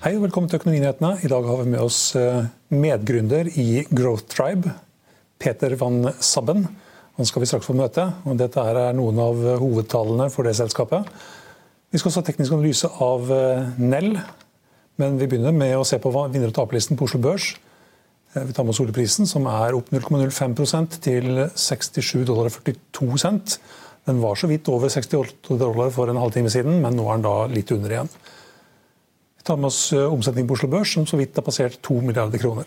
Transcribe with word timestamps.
Hei 0.00 0.14
og 0.16 0.22
velkommen 0.22 0.48
til 0.48 0.56
Økonominyhetene. 0.56 1.08
I 1.20 1.28
dag 1.28 1.44
har 1.44 1.58
vi 1.60 1.72
med 1.74 1.82
oss 1.84 2.14
eh, 2.16 2.46
medgründer 2.72 3.50
i 3.60 3.82
Growth 3.92 4.30
Tribe, 4.32 4.70
Peter 5.36 5.74
van 5.76 6.06
Sabben. 6.24 6.62
Han 7.18 7.28
skal 7.28 7.42
vi 7.42 7.48
straks 7.50 7.68
få 7.68 7.76
møte. 7.76 8.06
og 8.24 8.38
Dette 8.40 8.64
er 8.64 8.96
noen 8.96 9.20
av 9.20 9.42
hovedtallene 9.60 10.30
for 10.32 10.48
det 10.48 10.54
selskapet. 10.56 11.04
Vi 11.92 12.00
skal 12.00 12.14
også 12.14 12.22
ha 12.22 12.28
teknisk 12.30 12.56
analyse 12.56 12.88
av 13.04 13.28
eh, 13.36 13.68
Nell, 13.76 14.16
men 15.04 15.20
vi 15.20 15.28
begynner 15.28 15.52
med 15.52 15.76
å 15.76 15.84
se 15.84 16.00
på 16.00 16.14
vinner- 16.16 16.48
og 16.48 16.56
taperlisten 16.56 16.96
på 16.96 17.04
Oslo 17.04 17.20
Børs. 17.28 17.52
Eh, 18.32 18.48
vi 18.48 18.56
tar 18.56 18.64
med 18.64 18.72
oss 18.72 18.80
oljeprisen, 18.80 19.28
som 19.28 19.52
er 19.52 19.76
opp 19.76 19.92
0,05% 19.92 20.96
til 21.10 21.44
67,42 21.44 22.24
dollar. 22.32 22.56
Den 24.08 24.24
var 24.24 24.40
så 24.40 24.48
vidt 24.48 24.72
over 24.72 24.88
68 24.88 25.60
dollar 25.60 25.92
for 25.92 26.08
en 26.08 26.24
halvtime 26.24 26.56
siden, 26.56 26.80
men 26.80 26.96
nå 26.96 27.04
er 27.04 27.20
den 27.20 27.28
da 27.28 27.38
litt 27.52 27.76
under 27.76 27.98
igjen. 28.00 28.14
Vi 29.40 29.44
tar 29.44 29.56
med 29.56 29.70
oss 29.70 29.92
eh, 29.92 30.12
omsetning 30.12 30.44
på 30.44 30.52
Oslo 30.52 30.68
Børs, 30.68 30.90
som 30.92 31.06
så 31.08 31.16
vidt 31.16 31.38
har 31.38 31.44
passert 31.46 31.78
2 31.80 31.94
milliarder 32.04 32.38
kroner. 32.38 32.66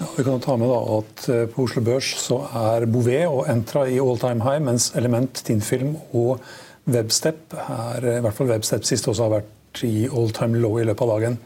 Ja, 0.00 0.06
vi 0.16 0.24
kan 0.24 0.40
ta 0.40 0.54
med 0.56 0.70
at 0.72 1.26
eh, 1.28 1.42
På 1.52 1.66
Oslo 1.66 1.82
Børs 1.84 2.14
så 2.22 2.38
er 2.56 2.86
Bouvet 2.88 3.26
og 3.28 3.50
Entra 3.52 3.82
i 3.84 3.98
all 4.00 4.16
time 4.16 4.40
high, 4.46 4.62
mens 4.64 4.94
Element, 4.96 5.42
Tinfilm 5.44 5.98
og 6.16 6.40
Webstep 6.88 7.52
er, 7.52 8.06
i 8.16 8.22
hvert 8.24 8.38
fall 8.38 8.48
Webstep 8.48 8.88
sist 8.88 9.10
også 9.12 9.26
har 9.26 9.34
vært 9.42 9.82
i 9.84 10.06
all 10.08 10.32
time 10.32 10.56
low 10.62 10.78
i 10.80 10.86
løpet 10.88 11.04
av 11.04 11.12
dagen. 11.18 11.36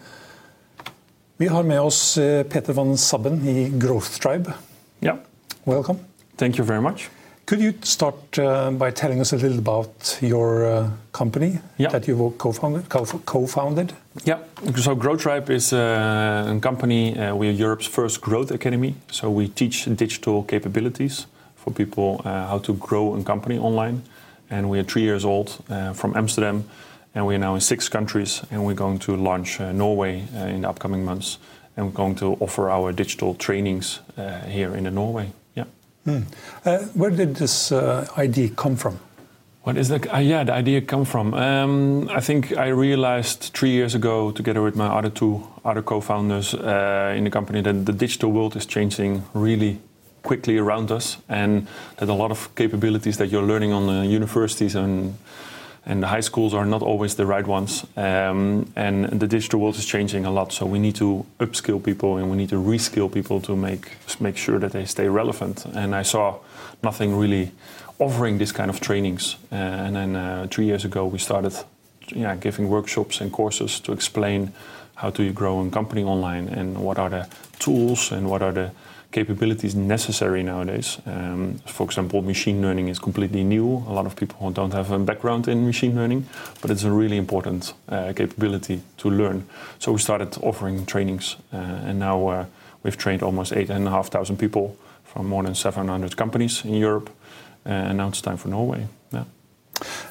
Vi 1.43 1.49
har 1.51 1.67
med 1.67 1.83
oss 1.83 1.99
eh, 2.23 2.45
Peter 2.47 2.79
van 2.79 2.95
Sabben 2.95 3.43
i 3.43 3.67
Growth 3.75 4.23
Tribe. 4.23 4.55
Yeah, 5.03 5.19
Welcome. 5.67 5.99
thank 6.39 6.63
you 6.63 6.65
very 6.65 6.81
much. 6.81 7.11
Could 7.53 7.61
you 7.61 7.75
start 7.83 8.39
uh, 8.39 8.71
by 8.71 8.91
telling 8.91 9.21
us 9.21 9.35
a 9.35 9.37
little 9.37 9.59
about 9.59 10.19
your 10.23 10.65
uh, 10.65 10.91
company 11.13 11.59
that 11.77 12.09
you 12.09 12.35
co-founded? 12.39 12.89
co- 12.89 13.05
Co-founded? 13.27 13.93
Yeah, 14.25 14.39
so 14.77 14.95
Growth 14.95 15.21
Tribe 15.21 15.51
is 15.51 15.71
uh, 15.75 16.55
a 16.57 16.61
company. 16.61 17.15
Uh, 17.15 17.35
we 17.35 17.51
are 17.51 17.53
Europe's 17.53 17.87
first 17.87 18.23
growth 18.23 18.51
academy. 18.51 18.95
So 19.11 19.31
we 19.31 19.49
teach 19.49 19.85
digital 19.85 20.45
capabilities 20.45 21.27
for 21.57 21.75
people 21.75 22.23
uh, 22.25 22.49
how 22.49 22.59
to 22.61 22.73
grow 22.73 23.15
a 23.15 23.23
company 23.23 23.59
online. 23.59 24.01
And 24.49 24.71
we 24.71 24.79
are 24.79 24.85
three 24.85 25.03
years 25.03 25.23
old 25.23 25.63
uh, 25.69 25.93
from 25.93 26.17
Amsterdam, 26.17 26.65
and 27.15 27.27
we 27.27 27.35
are 27.35 27.39
now 27.39 27.55
in 27.55 27.61
six 27.61 27.87
countries. 27.87 28.41
And 28.51 28.65
we're 28.65 28.73
going 28.73 28.99
to 29.01 29.15
launch 29.15 29.61
uh, 29.61 29.73
Norway 29.73 30.25
uh, 30.35 30.47
in 30.47 30.63
the 30.63 30.71
upcoming 30.71 31.05
months. 31.05 31.37
And 31.77 31.85
we're 31.85 31.93
going 31.93 32.15
to 32.15 32.35
offer 32.41 32.71
our 32.71 32.93
digital 32.93 33.35
trainings 33.35 34.01
uh, 34.17 34.41
here 34.47 34.75
in 34.75 34.85
the 34.85 34.91
Norway. 34.91 35.33
Yeah. 36.05 36.21
Uh, 36.65 36.79
where 36.95 37.11
did 37.11 37.37
this 37.37 37.71
uh, 37.71 38.09
idea 38.19 38.49
come 38.49 38.77
from? 38.77 38.99
What 39.63 39.77
is 39.77 39.89
the 39.89 40.13
uh, 40.13 40.19
yeah 40.19 40.43
the 40.43 40.53
idea 40.53 40.81
come 40.81 41.05
from? 41.05 41.35
Um, 41.35 42.09
I 42.09 42.21
think 42.21 42.57
I 42.57 42.69
realized 42.69 43.53
three 43.55 43.71
years 43.71 43.95
ago, 43.95 44.33
together 44.33 44.61
with 44.61 44.75
my 44.75 44.87
other 44.87 45.11
two 45.11 45.47
other 45.65 45.83
co-founders 45.83 46.55
uh, 46.55 47.15
in 47.17 47.25
the 47.25 47.31
company, 47.31 47.63
that 47.63 47.87
the 47.87 47.93
digital 47.93 48.33
world 48.33 48.57
is 48.57 48.67
changing 48.67 49.23
really 49.35 49.79
quickly 50.25 50.59
around 50.59 50.91
us, 50.91 51.19
and 51.29 51.69
that 51.99 52.09
a 52.09 52.15
lot 52.15 52.33
of 52.33 52.53
capabilities 52.57 53.19
that 53.19 53.31
you're 53.31 53.47
learning 53.47 53.73
on 53.73 53.87
the 53.87 54.05
universities 54.07 54.75
and 54.75 55.15
and 55.85 56.03
the 56.03 56.07
high 56.07 56.21
schools 56.21 56.55
are 56.55 56.65
not 56.65 56.83
always 56.83 57.17
the 57.17 57.27
right 57.27 57.47
ones. 57.47 57.85
Um, 57.97 58.73
and 58.77 59.07
the 59.07 59.27
digital 59.27 59.61
world 59.61 59.77
is 59.77 59.85
changing 59.85 60.25
a 60.25 60.31
lot, 60.31 60.53
so 60.53 60.65
we 60.65 60.79
need 60.79 60.95
to 60.97 61.27
upskill 61.39 61.83
people 61.83 62.17
and 62.19 62.31
we 62.31 62.37
need 62.37 62.51
to 62.51 62.63
reskill 62.63 63.13
people 63.13 63.41
to 63.41 63.57
make 63.57 63.97
make 64.21 64.37
sure 64.37 64.59
that 64.59 64.73
they 64.73 64.85
stay 64.85 65.09
relevant. 65.09 65.65
And 65.67 65.95
I 65.95 66.03
saw 66.03 66.39
nothing 66.83 67.17
really 67.19 67.51
offering 67.99 68.39
this 68.39 68.53
kind 68.53 68.71
of 68.71 68.81
trainings. 68.81 69.37
Uh, 69.51 69.57
and 69.57 69.97
then 69.97 70.17
uh, 70.17 70.47
three 70.51 70.67
years 70.67 70.85
ago, 70.85 71.07
we 71.07 71.19
started 71.19 71.55
yeah, 72.09 72.37
giving 72.37 72.69
workshops 72.69 73.21
and 73.21 73.33
courses 73.33 73.81
to 73.81 73.93
explain 73.93 74.53
how 74.97 75.11
do 75.11 75.23
you 75.23 75.33
grow 75.33 75.61
a 75.61 75.71
company 75.71 76.05
online 76.05 76.49
and 76.49 76.79
what 76.79 76.99
are 76.99 77.11
the 77.11 77.29
tools 77.59 78.13
and 78.13 78.29
what 78.29 78.43
are 78.43 78.53
the 78.53 78.71
capabilities 79.13 79.75
necessary 79.75 80.43
nowadays. 80.43 80.99
Um, 81.07 81.59
for 81.67 81.85
example, 81.85 82.23
machine 82.23 82.61
learning 82.63 82.89
is 82.89 82.99
completely 82.99 83.45
new. 83.45 83.85
A 83.87 83.93
lot 83.93 84.07
of 84.07 84.15
people 84.17 84.51
don't 84.51 84.73
have 84.73 84.91
a 84.91 84.99
background 84.99 85.49
in 85.49 85.67
machine 85.67 85.95
learning, 85.95 86.27
but 86.61 86.71
it's 86.71 86.85
a 86.85 86.91
really 86.91 87.17
important 87.17 87.75
uh, 87.89 88.13
capability 88.17 88.81
to 88.97 89.11
learn. 89.11 89.45
So 89.79 89.93
we 89.93 89.99
started 89.99 90.37
offering 90.43 90.87
trainings, 90.87 91.37
uh, 91.53 91.57
and 91.89 91.99
now 91.99 92.29
uh, 92.29 92.45
we've 92.83 92.97
trained 92.97 93.23
almost 93.23 93.53
eight 93.53 93.71
and 93.71 93.87
a 93.87 93.91
half 93.91 94.09
thousand 94.09 94.39
people 94.39 94.77
from 95.05 95.27
more 95.29 95.43
than 95.43 95.55
700 95.55 96.17
companies 96.17 96.65
in 96.65 96.75
Europe. 96.75 97.11
Uh, 97.65 97.69
and 97.69 97.99
now 97.99 98.09
it's 98.09 98.21
time 98.23 98.37
for 98.37 98.49
Norway. 98.49 98.87
Yeah. 99.13 99.25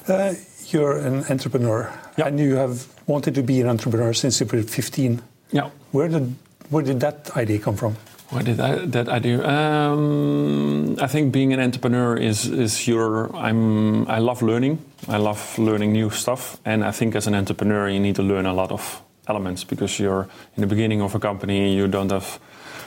Uh, 0.08 0.34
you're 0.70 0.96
an 0.98 1.24
entrepreneur, 1.28 1.92
Yeah. 2.16 2.28
and 2.28 2.38
you 2.40 2.56
have 2.56 2.86
wanted 3.06 3.34
to 3.34 3.42
be 3.42 3.60
an 3.60 3.68
entrepreneur 3.68 4.14
since 4.14 4.40
you 4.40 4.46
were 4.46 4.62
15. 4.62 5.20
Yeah. 5.50 5.70
Where 5.90 6.08
did 6.08 6.34
where 6.70 6.82
did 6.84 7.00
that 7.00 7.36
idea 7.36 7.58
come 7.58 7.76
from? 7.76 7.96
Where 8.32 8.42
did 8.42 8.60
I, 8.60 8.86
that 8.86 9.08
idea? 9.10 9.46
Um, 9.46 10.96
I 10.98 11.06
think 11.06 11.32
being 11.32 11.52
an 11.52 11.60
entrepreneur 11.60 12.16
is 12.16 12.46
is 12.46 12.88
your. 12.88 13.28
I'm. 13.36 14.08
I 14.08 14.20
love 14.20 14.40
learning. 14.40 14.78
I 15.06 15.18
love 15.18 15.58
learning 15.58 15.92
new 15.92 16.08
stuff, 16.08 16.58
and 16.64 16.82
I 16.82 16.92
think 16.92 17.14
as 17.14 17.26
an 17.26 17.34
entrepreneur, 17.34 17.90
you 17.90 18.00
need 18.00 18.16
to 18.16 18.22
learn 18.22 18.46
a 18.46 18.54
lot 18.54 18.72
of 18.72 19.02
elements 19.28 19.64
because 19.64 19.98
you're 20.02 20.28
in 20.56 20.62
the 20.62 20.66
beginning 20.66 21.02
of 21.02 21.14
a 21.14 21.18
company. 21.18 21.76
You 21.76 21.88
don't 21.88 22.10
have 22.10 22.40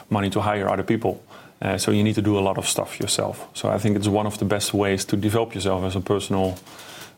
money 0.09 0.31
to 0.31 0.41
hire 0.41 0.67
other 0.67 0.83
people, 0.83 1.21
uh, 1.61 1.77
so 1.77 1.91
you 1.91 2.03
need 2.03 2.15
to 2.15 2.23
do 2.23 2.39
a 2.39 2.41
lot 2.41 2.57
of 2.57 2.67
stuff 2.67 2.99
yourself. 2.99 3.47
So 3.53 3.69
I 3.69 3.77
think 3.77 3.97
it's 3.97 4.07
one 4.07 4.25
of 4.25 4.39
the 4.39 4.45
best 4.45 4.73
ways 4.73 5.05
to 5.05 5.15
develop 5.15 5.53
yourself 5.53 5.83
as 5.83 5.95
a 5.95 6.01
personal 6.01 6.57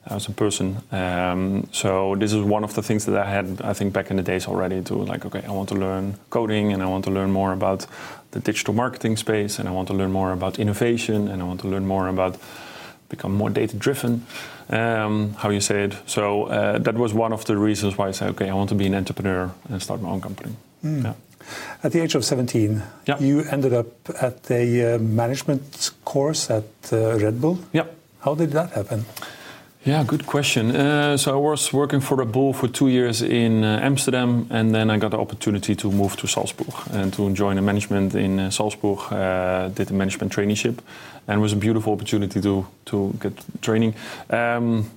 as 0.09 0.27
a 0.27 0.31
person. 0.31 0.77
Um, 0.91 1.67
so 1.71 2.15
this 2.15 2.33
is 2.33 2.41
one 2.41 2.63
of 2.63 2.73
the 2.73 2.81
things 2.83 3.05
that 3.05 3.15
I 3.17 3.29
had, 3.29 3.61
I 3.61 3.73
think, 3.73 3.93
back 3.93 4.09
in 4.11 4.17
the 4.17 4.23
days 4.23 4.47
already. 4.47 4.81
To 4.83 4.95
like, 4.95 5.25
okay, 5.25 5.43
I 5.47 5.51
want 5.51 5.69
to 5.69 5.75
learn 5.75 6.15
coding, 6.29 6.73
and 6.73 6.81
I 6.81 6.85
want 6.87 7.05
to 7.05 7.11
learn 7.11 7.31
more 7.31 7.51
about 7.53 7.85
the 8.31 8.39
digital 8.39 8.73
marketing 8.73 9.17
space, 9.17 9.59
and 9.59 9.67
I 9.69 9.71
want 9.71 9.87
to 9.87 9.93
learn 9.93 10.11
more 10.11 10.31
about 10.33 10.59
innovation, 10.59 11.27
and 11.27 11.41
I 11.41 11.45
want 11.45 11.61
to 11.61 11.67
learn 11.67 11.85
more 11.85 12.07
about 12.09 12.37
become 13.09 13.33
more 13.33 13.49
data 13.49 13.75
driven. 13.77 14.25
Um, 14.69 15.33
how 15.37 15.49
you 15.49 15.61
say 15.61 15.85
it. 15.85 15.95
So 16.05 16.43
uh, 16.47 16.77
that 16.79 16.95
was 16.95 17.13
one 17.13 17.31
of 17.33 17.45
the 17.45 17.55
reasons 17.55 17.97
why 17.97 18.09
I 18.09 18.11
said, 18.11 18.29
okay, 18.31 18.49
I 18.49 18.53
want 18.53 18.69
to 18.69 18.75
be 18.75 18.85
an 18.85 18.95
entrepreneur 18.95 19.49
and 19.69 19.81
start 19.81 20.01
my 20.01 20.09
own 20.09 20.19
company. 20.21 20.51
Yeah. 20.83 21.13
At 21.83 21.93
the 21.93 22.01
age 22.01 22.15
of 22.15 22.25
17, 22.25 22.83
Yeah. 23.05 23.17
you 23.19 23.43
ended 23.49 23.71
up 23.73 23.87
at 24.21 24.51
a 24.51 24.95
uh, 24.95 24.99
management 24.99 25.91
course 26.03 26.49
at 26.49 26.65
uh, 26.91 27.17
Red 27.17 27.39
Bull. 27.39 27.59
Yeah. 27.71 27.85
How 28.19 28.35
did 28.35 28.51
that 28.51 28.71
happen? 28.71 29.05
Yeah, 29.87 30.03
good 30.03 30.25
question. 30.25 30.75
Uh, 30.75 31.15
so 31.15 31.31
I 31.31 31.39
was 31.39 31.71
working 31.71 32.01
for 32.01 32.17
Red 32.17 32.33
Bull 32.33 32.51
for 32.51 32.67
two 32.67 32.89
years 32.89 33.21
in 33.21 33.63
uh, 33.63 33.79
Amsterdam, 33.81 34.45
and 34.49 34.75
then 34.75 34.89
I 34.89 34.97
got 34.97 35.11
the 35.11 35.17
opportunity 35.17 35.75
to 35.75 35.89
move 35.89 36.17
to 36.17 36.27
Salzburg 36.27 36.73
and 36.91 37.13
to 37.13 37.31
join 37.31 37.55
the 37.55 37.61
management 37.61 38.13
in 38.13 38.37
uh, 38.37 38.49
Salzburg. 38.49 38.99
Uh, 39.09 39.69
did 39.69 39.89
a 39.89 39.93
management 39.93 40.33
traineeship, 40.33 40.79
and 41.25 41.39
it 41.39 41.41
was 41.41 41.53
a 41.53 41.55
beautiful 41.55 41.93
opportunity 41.93 42.41
to 42.41 42.65
to 42.85 43.13
get 43.21 43.31
training. 43.61 43.93
Um, 44.29 44.91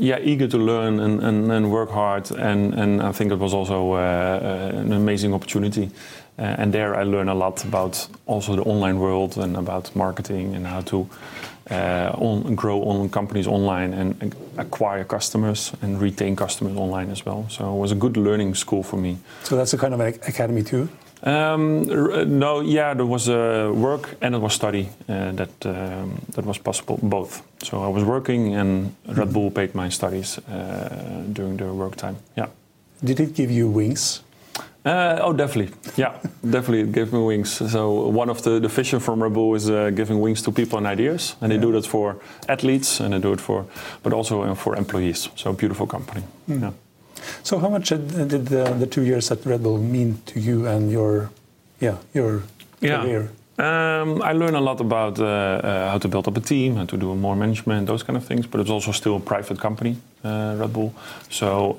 yeah, 0.00 0.18
eager 0.22 0.48
to 0.48 0.58
learn 0.58 0.98
and, 0.98 1.22
and, 1.22 1.52
and 1.52 1.70
work 1.70 1.90
hard. 1.90 2.30
And, 2.30 2.74
and 2.74 3.02
I 3.02 3.12
think 3.12 3.32
it 3.32 3.38
was 3.38 3.52
also 3.52 3.92
uh, 3.92 3.96
uh, 3.96 4.78
an 4.78 4.92
amazing 4.92 5.34
opportunity. 5.34 5.90
Uh, 6.38 6.42
and 6.58 6.72
there 6.72 6.94
I 6.94 7.02
learned 7.02 7.30
a 7.30 7.34
lot 7.34 7.64
about 7.64 8.08
also 8.26 8.56
the 8.56 8.62
online 8.62 8.98
world 8.98 9.36
and 9.36 9.56
about 9.56 9.94
marketing 9.94 10.54
and 10.54 10.66
how 10.66 10.80
to 10.82 11.08
uh, 11.70 12.10
on, 12.18 12.54
grow 12.54 12.82
on 12.82 13.08
companies 13.08 13.46
online 13.46 13.94
and 13.94 14.34
acquire 14.58 15.04
customers 15.04 15.72
and 15.82 16.00
retain 16.00 16.34
customers 16.36 16.76
online 16.76 17.10
as 17.10 17.24
well. 17.24 17.46
So 17.48 17.74
it 17.74 17.78
was 17.78 17.92
a 17.92 17.94
good 17.94 18.16
learning 18.16 18.54
school 18.54 18.82
for 18.82 18.96
me. 18.96 19.18
So 19.44 19.56
that's 19.56 19.72
a 19.72 19.78
kind 19.78 19.94
of 19.94 20.00
an 20.00 20.14
academy 20.26 20.62
too? 20.62 20.88
Um, 21.22 21.84
no, 22.38 22.60
yeah, 22.60 22.94
there 22.94 23.06
was 23.06 23.28
uh, 23.28 23.70
work 23.74 24.16
and 24.22 24.34
it 24.34 24.38
was 24.38 24.54
study 24.54 24.88
uh, 25.08 25.32
that 25.32 25.66
um, 25.66 26.22
that 26.34 26.46
was 26.46 26.58
possible 26.58 26.98
both. 27.02 27.42
So 27.62 27.82
I 27.82 27.88
was 27.88 28.04
working 28.04 28.54
and 28.54 28.94
Red 29.06 29.32
Bull 29.32 29.50
paid 29.50 29.74
my 29.74 29.90
studies 29.90 30.38
uh, 30.38 31.24
during 31.32 31.58
the 31.58 31.72
work 31.74 31.96
time. 31.96 32.16
Yeah. 32.36 32.46
Did 33.04 33.20
it 33.20 33.34
give 33.34 33.50
you 33.50 33.68
wings? 33.68 34.22
Uh, 34.84 35.18
oh, 35.20 35.32
definitely. 35.32 35.74
Yeah, 35.96 36.18
definitely. 36.42 36.80
It 36.80 36.92
gave 36.92 37.12
me 37.12 37.18
wings. 37.18 37.50
So 37.70 38.08
one 38.08 38.30
of 38.30 38.42
the, 38.42 38.60
the 38.60 38.68
vision 38.68 39.00
from 39.00 39.22
Red 39.22 39.34
Bull 39.34 39.54
is 39.54 39.68
uh, 39.68 39.90
giving 39.90 40.20
wings 40.20 40.42
to 40.42 40.52
people 40.52 40.78
and 40.78 40.86
ideas, 40.86 41.36
and 41.40 41.52
they 41.52 41.56
yeah. 41.56 41.62
do 41.62 41.72
that 41.72 41.86
for 41.86 42.16
athletes 42.48 43.00
and 43.00 43.12
they 43.12 43.18
do 43.18 43.32
it 43.32 43.40
for, 43.40 43.66
but 44.02 44.12
also 44.12 44.42
uh, 44.42 44.54
for 44.54 44.76
employees. 44.76 45.28
So 45.36 45.52
beautiful 45.52 45.86
company. 45.86 46.22
Mm. 46.48 46.62
Yeah. 46.62 46.72
So 47.42 47.58
how 47.58 47.68
much 47.68 47.90
did 47.90 48.08
the, 48.08 48.38
the, 48.78 48.86
two 48.86 49.02
years 49.02 49.30
at 49.30 49.44
Red 49.44 49.62
Bull 49.62 49.76
mean 49.76 50.22
to 50.26 50.40
you 50.40 50.66
and 50.66 50.90
your, 50.90 51.30
yeah, 51.78 51.96
your 52.14 52.42
yeah. 52.80 53.02
career? 53.02 53.30
Um, 53.60 54.22
I 54.22 54.32
learned 54.32 54.56
a 54.56 54.60
lot 54.60 54.80
about 54.80 55.20
uh, 55.20 55.24
uh, 55.24 55.90
how 55.90 55.98
to 55.98 56.08
build 56.08 56.26
up 56.26 56.36
a 56.36 56.40
team, 56.40 56.76
how 56.76 56.86
to 56.86 56.96
do 56.96 57.14
more 57.14 57.36
management, 57.36 57.86
those 57.86 58.02
kind 58.02 58.16
of 58.16 58.24
things. 58.24 58.46
But 58.46 58.60
it's 58.60 58.70
also 58.70 58.90
still 58.92 59.16
a 59.16 59.20
private 59.20 59.60
company, 59.60 59.96
uh, 60.24 60.56
Red 60.58 60.72
Bull. 60.72 60.94
So, 61.28 61.76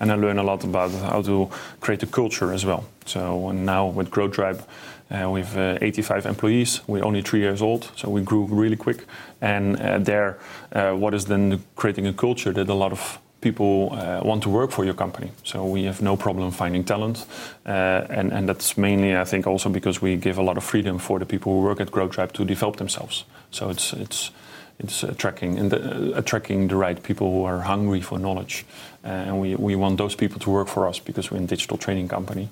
and 0.00 0.12
I 0.12 0.14
learned 0.16 0.38
a 0.38 0.42
lot 0.42 0.64
about 0.64 0.90
how 0.90 1.22
to 1.22 1.48
create 1.80 2.02
a 2.02 2.06
culture 2.06 2.52
as 2.52 2.66
well. 2.66 2.84
So 3.06 3.52
now 3.52 3.86
with 3.86 4.10
Growth 4.10 4.32
Tribe, 4.32 4.62
we 5.10 5.40
have 5.40 5.56
uh, 5.56 5.78
85 5.80 6.26
employees. 6.26 6.82
We're 6.86 7.04
only 7.04 7.22
three 7.22 7.40
years 7.40 7.62
old, 7.62 7.90
so 7.96 8.10
we 8.10 8.20
grew 8.20 8.44
really 8.44 8.76
quick. 8.76 9.06
And 9.40 9.78
there, 10.04 10.36
what 10.72 11.14
is 11.14 11.24
then 11.24 11.64
creating 11.76 12.06
a 12.06 12.12
culture 12.12 12.52
that 12.52 12.68
a 12.68 12.74
lot 12.74 12.92
of 12.92 13.18
people 13.40 13.92
uh, 13.92 14.20
want 14.24 14.42
to 14.42 14.50
work 14.50 14.70
for 14.70 14.84
your 14.84 14.94
company. 14.94 15.30
So 15.44 15.64
we 15.64 15.84
have 15.84 16.02
no 16.02 16.16
problem 16.16 16.50
finding 16.50 16.84
talent, 16.84 17.26
uh, 17.66 18.06
and 18.10 18.32
and 18.32 18.48
that's 18.48 18.76
mainly 18.76 19.16
I 19.16 19.24
think 19.24 19.46
also 19.46 19.68
because 19.68 20.02
we 20.02 20.16
give 20.16 20.38
a 20.38 20.42
lot 20.42 20.56
of 20.56 20.64
freedom 20.64 20.98
for 20.98 21.18
the 21.18 21.26
people 21.26 21.52
who 21.52 21.62
work 21.62 21.80
at 21.80 21.90
Growth 21.90 22.12
Tribe 22.12 22.32
to 22.32 22.44
develop 22.44 22.76
themselves. 22.76 23.24
So 23.50 23.70
it's 23.70 23.92
it's 23.92 24.30
it's 24.78 25.02
attracting 25.02 25.58
and 25.58 25.72
uh, 25.72 26.18
attracting 26.18 26.68
the 26.68 26.76
right 26.76 27.02
people 27.02 27.30
who 27.30 27.44
are 27.44 27.60
hungry 27.60 28.00
for 28.00 28.18
knowledge, 28.18 28.64
uh, 29.04 29.08
and 29.08 29.40
we 29.40 29.54
we 29.56 29.76
want 29.76 29.98
those 29.98 30.16
people 30.16 30.40
to 30.40 30.50
work 30.50 30.68
for 30.68 30.88
us 30.88 31.00
because 31.00 31.30
we're 31.30 31.42
a 31.42 31.46
digital 31.46 31.78
training 31.78 32.08
company, 32.08 32.48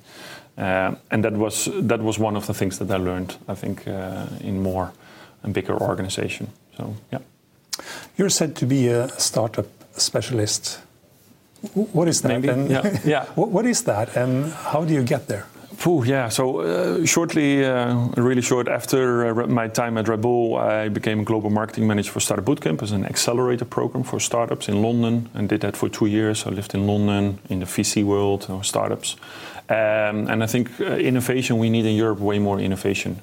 uh, 0.58 0.94
and 1.10 1.24
that 1.24 1.32
was 1.32 1.68
that 1.88 2.00
was 2.00 2.18
one 2.18 2.36
of 2.36 2.46
the 2.46 2.54
things 2.54 2.78
that 2.78 2.90
I 2.90 2.96
learned 2.96 3.36
I 3.48 3.54
think 3.54 3.86
uh, 3.88 4.26
in 4.40 4.62
more 4.62 4.92
and 5.42 5.54
bigger 5.54 5.76
organization. 5.80 6.46
So 6.76 6.94
yeah. 7.12 7.20
You're 8.16 8.30
said 8.30 8.56
to 8.56 8.66
be 8.66 8.88
a 8.88 9.08
startup 9.08 9.66
specialist. 9.96 10.80
What 11.74 12.08
is 12.08 12.20
that? 12.22 12.28
Maybe, 12.28 12.48
and 12.48 12.70
yeah. 12.70 12.98
yeah. 13.04 13.24
what 13.34 13.66
is 13.66 13.82
that, 13.84 14.16
and 14.16 14.52
how 14.52 14.84
do 14.84 14.94
you 14.94 15.02
get 15.02 15.26
there? 15.26 15.46
Pooh, 15.78 16.04
yeah. 16.04 16.28
So 16.30 16.60
uh, 16.60 17.04
shortly, 17.04 17.64
uh, 17.64 17.94
really 18.16 18.42
short 18.42 18.68
after 18.68 19.26
uh, 19.28 19.46
my 19.46 19.68
time 19.68 19.98
at 19.98 20.08
Red 20.08 20.22
Bull, 20.22 20.56
I 20.56 20.88
became 20.88 21.20
a 21.20 21.24
global 21.24 21.50
marketing 21.50 21.86
manager 21.86 22.12
for 22.12 22.20
Startup 22.20 22.44
Bootcamp 22.44 22.82
as 22.82 22.92
an 22.92 23.04
accelerator 23.04 23.64
program 23.64 24.02
for 24.04 24.18
startups 24.20 24.68
in 24.68 24.82
London, 24.82 25.28
and 25.34 25.48
did 25.48 25.60
that 25.60 25.76
for 25.76 25.88
two 25.88 26.06
years. 26.06 26.46
I 26.46 26.50
lived 26.50 26.74
in 26.74 26.86
London 26.86 27.38
in 27.50 27.60
the 27.60 27.66
VC 27.66 28.04
world, 28.04 28.46
or 28.48 28.64
startups, 28.64 29.16
um, 29.68 30.28
and 30.28 30.42
I 30.42 30.46
think 30.46 30.80
uh, 30.80 30.84
innovation 30.96 31.58
we 31.58 31.68
need 31.68 31.84
in 31.84 31.94
Europe 31.94 32.20
way 32.20 32.38
more 32.38 32.58
innovation. 32.58 33.20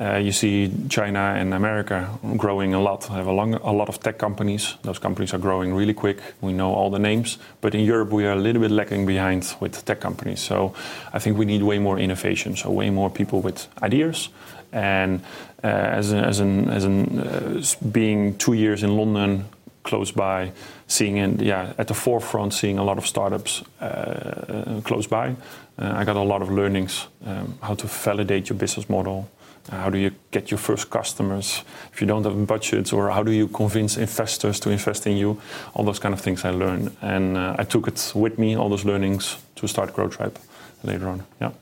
Uh, 0.00 0.04
uh, 0.04 0.14
uh, 0.14 0.18
you 0.18 0.32
see 0.32 0.70
China 0.88 1.34
and 1.36 1.54
America 1.54 2.08
growing 2.36 2.74
a 2.74 2.80
lot, 2.80 3.04
have 3.04 3.26
a, 3.26 3.32
long, 3.32 3.54
a, 3.54 3.72
lot 3.72 3.88
of 3.88 4.00
tech 4.00 4.18
companies. 4.18 4.76
Those 4.82 4.98
companies 4.98 5.34
are 5.34 5.38
growing 5.38 5.74
really 5.74 5.94
quick. 5.94 6.18
We 6.40 6.52
know 6.52 6.74
all 6.74 6.90
the 6.90 6.98
names. 6.98 7.38
But 7.60 7.74
in 7.74 7.84
Europe, 7.84 8.10
we 8.10 8.26
are 8.26 8.32
a 8.32 8.40
little 8.40 8.62
bit 8.62 8.70
lagging 8.70 9.06
behind 9.06 9.54
with 9.60 9.84
tech 9.84 10.00
companies. 10.00 10.40
So 10.40 10.74
I 11.12 11.18
think 11.18 11.38
we 11.38 11.44
need 11.44 11.62
way 11.62 11.78
more 11.78 11.98
innovation. 11.98 12.56
So, 12.56 12.70
way 12.70 12.90
more 12.90 13.10
people 13.10 13.40
with 13.40 13.68
ideas. 13.82 14.30
And 14.72 15.20
uh, 15.64 15.66
as, 15.66 16.12
as, 16.12 16.40
an, 16.40 16.70
as 16.70 16.84
an, 16.84 17.18
uh, 17.18 17.62
being 17.90 18.36
two 18.36 18.54
years 18.54 18.82
in 18.82 18.96
London, 18.96 19.44
close 19.82 20.12
by, 20.12 20.52
seeing 20.86 21.18
in, 21.18 21.38
yeah, 21.40 21.72
at 21.78 21.86
the 21.86 21.94
forefront, 21.94 22.52
seeing 22.52 22.78
a 22.78 22.84
lot 22.84 22.98
of 22.98 23.06
startups 23.06 23.62
uh, 23.80 24.80
close 24.84 25.06
by, 25.06 25.34
uh, 25.78 25.92
I 25.96 26.04
got 26.04 26.16
a 26.16 26.22
lot 26.22 26.42
of 26.42 26.50
learnings 26.50 27.08
um, 27.24 27.58
how 27.62 27.74
to 27.74 27.86
validate 27.86 28.50
your 28.50 28.58
business 28.58 28.88
model 28.88 29.28
how 29.68 29.90
do 29.90 29.98
you 29.98 30.10
get 30.30 30.50
your 30.50 30.58
first 30.58 30.90
customers 30.90 31.64
if 31.92 32.00
you 32.00 32.06
don't 32.06 32.24
have 32.24 32.46
budgets? 32.46 32.92
Or 32.92 33.10
how 33.10 33.22
do 33.22 33.30
you 33.30 33.48
convince 33.48 33.96
investors 33.96 34.60
to 34.60 34.70
invest 34.70 35.06
in 35.06 35.16
you? 35.16 35.40
All 35.74 35.84
those 35.84 35.98
kind 35.98 36.14
of 36.14 36.20
things 36.20 36.44
I 36.44 36.50
learned. 36.50 36.96
And 37.00 37.36
uh, 37.36 37.56
I 37.58 37.64
took 37.64 37.88
it 37.88 38.12
with 38.14 38.38
me, 38.38 38.56
all 38.56 38.68
those 38.68 38.84
learnings, 38.84 39.36
to 39.56 39.66
start 39.68 39.94
Growth 39.94 40.16
Tribe 40.16 40.38
later 40.82 41.08
on. 41.08 41.22
Yeah. 41.40 41.52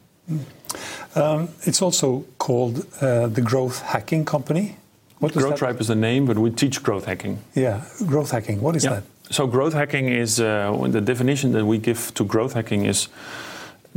Um, 1.15 1.49
it's 1.63 1.83
also 1.83 2.25
called 2.39 2.87
uh, 3.01 3.27
the 3.29 3.41
Growth 3.41 3.83
Hacking 3.83 4.25
Company. 4.25 4.77
What 5.19 5.33
Growth 5.33 5.59
Tribe 5.59 5.81
is 5.81 5.89
the 5.89 5.97
name, 5.97 6.27
but 6.27 6.39
we 6.39 6.51
teach 6.51 6.83
growth 6.83 7.07
hacking. 7.07 7.39
Yeah, 7.55 7.83
growth 8.07 8.31
hacking. 8.31 8.61
What 8.61 8.77
is 8.77 8.85
yeah. 8.85 8.91
that? 8.91 9.03
So 9.31 9.47
growth 9.47 9.73
hacking 9.73 10.09
is 10.09 10.39
uh, 10.39 10.87
the 10.89 11.01
definition 11.01 11.53
that 11.53 11.65
we 11.67 11.79
give 11.79 12.13
to 12.15 12.25
growth 12.25 12.53
hacking 12.53 12.87
is 12.87 13.09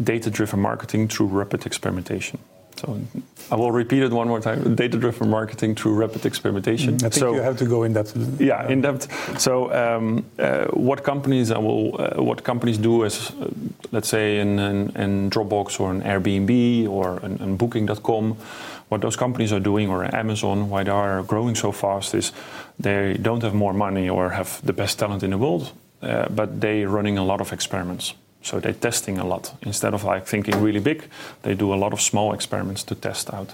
data-driven 0.04 0.60
marketing 0.60 1.10
through 1.10 1.28
rapid 1.28 1.66
experimentation. 1.66 2.40
So 2.78 3.00
I 3.52 3.56
will 3.56 3.72
repeat 3.72 4.04
it 4.04 4.12
one 4.12 4.28
more 4.28 4.40
time: 4.40 4.76
data-driven 4.76 5.30
marketing 5.30 5.76
through 5.76 5.94
rapid 5.96 6.26
experimentation. 6.26 6.96
I 6.96 7.10
think 7.10 7.14
so, 7.14 7.34
you 7.34 7.42
have 7.42 7.58
to 7.58 7.66
go 7.66 7.84
in 7.84 7.94
depth. 7.94 8.16
Yeah, 8.40 8.68
in 8.68 8.82
depth. 8.82 9.40
So 9.40 9.72
um, 9.74 10.26
uh, 10.40 10.66
what 10.68 11.04
companies 11.04 11.52
I 11.52 11.58
will, 11.58 12.02
uh, 12.02 12.24
what 12.24 12.44
companies 12.44 12.78
do 12.78 13.04
is, 13.04 13.32
uh, 13.32 13.50
let's 13.92 14.08
say, 14.08 14.40
in, 14.40 14.60
in, 14.60 14.96
in, 14.96 15.30
Dropbox 15.30 15.80
or 15.80 15.92
an 15.92 16.02
Airbnb 16.02 16.90
or 16.90 17.20
in, 17.20 17.38
in 17.38 17.58
Booking.com. 17.58 18.38
What 18.90 19.02
those 19.02 19.16
companies 19.16 19.54
are 19.54 19.62
doing, 19.62 19.90
or 19.90 20.04
Amazon, 20.16 20.70
why 20.70 20.84
they 20.84 20.92
are 20.92 21.24
growing 21.24 21.56
so 21.56 21.72
fast, 21.72 22.14
is 22.14 22.34
they 22.78 23.18
don't 23.22 23.42
have 23.44 23.54
more 23.54 23.74
money 23.74 24.10
or 24.10 24.32
have 24.32 24.60
the 24.66 24.74
best 24.74 25.00
talent 25.00 25.24
in 25.24 25.30
the 25.30 25.38
world, 25.38 25.72
uh, 26.02 26.28
but 26.30 26.60
they're 26.60 26.90
running 26.90 27.18
a 27.18 27.24
lot 27.24 27.40
of 27.40 27.54
experiments. 27.54 28.14
So 28.44 28.60
they're 28.60 28.74
testing 28.74 29.20
a 29.20 29.26
lot. 29.26 29.54
Instead 29.62 29.94
of 29.94 30.04
like 30.04 30.26
thinking 30.26 30.62
really 30.62 30.80
big, 30.80 31.04
they 31.42 31.56
do 31.56 31.74
a 31.74 31.76
lot 31.76 31.94
of 31.94 32.02
small 32.02 32.34
experiments 32.34 32.84
to 32.84 32.96
test 32.96 33.34
out. 33.34 33.54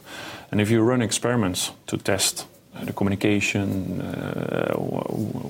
And 0.52 0.62
if 0.62 0.70
you 0.70 0.82
run 0.82 1.02
experiments 1.02 1.72
to 1.88 1.98
test 1.98 2.48
uh, 2.76 2.86
the 2.86 2.94
communication, 2.94 4.02
uh, 4.02 4.74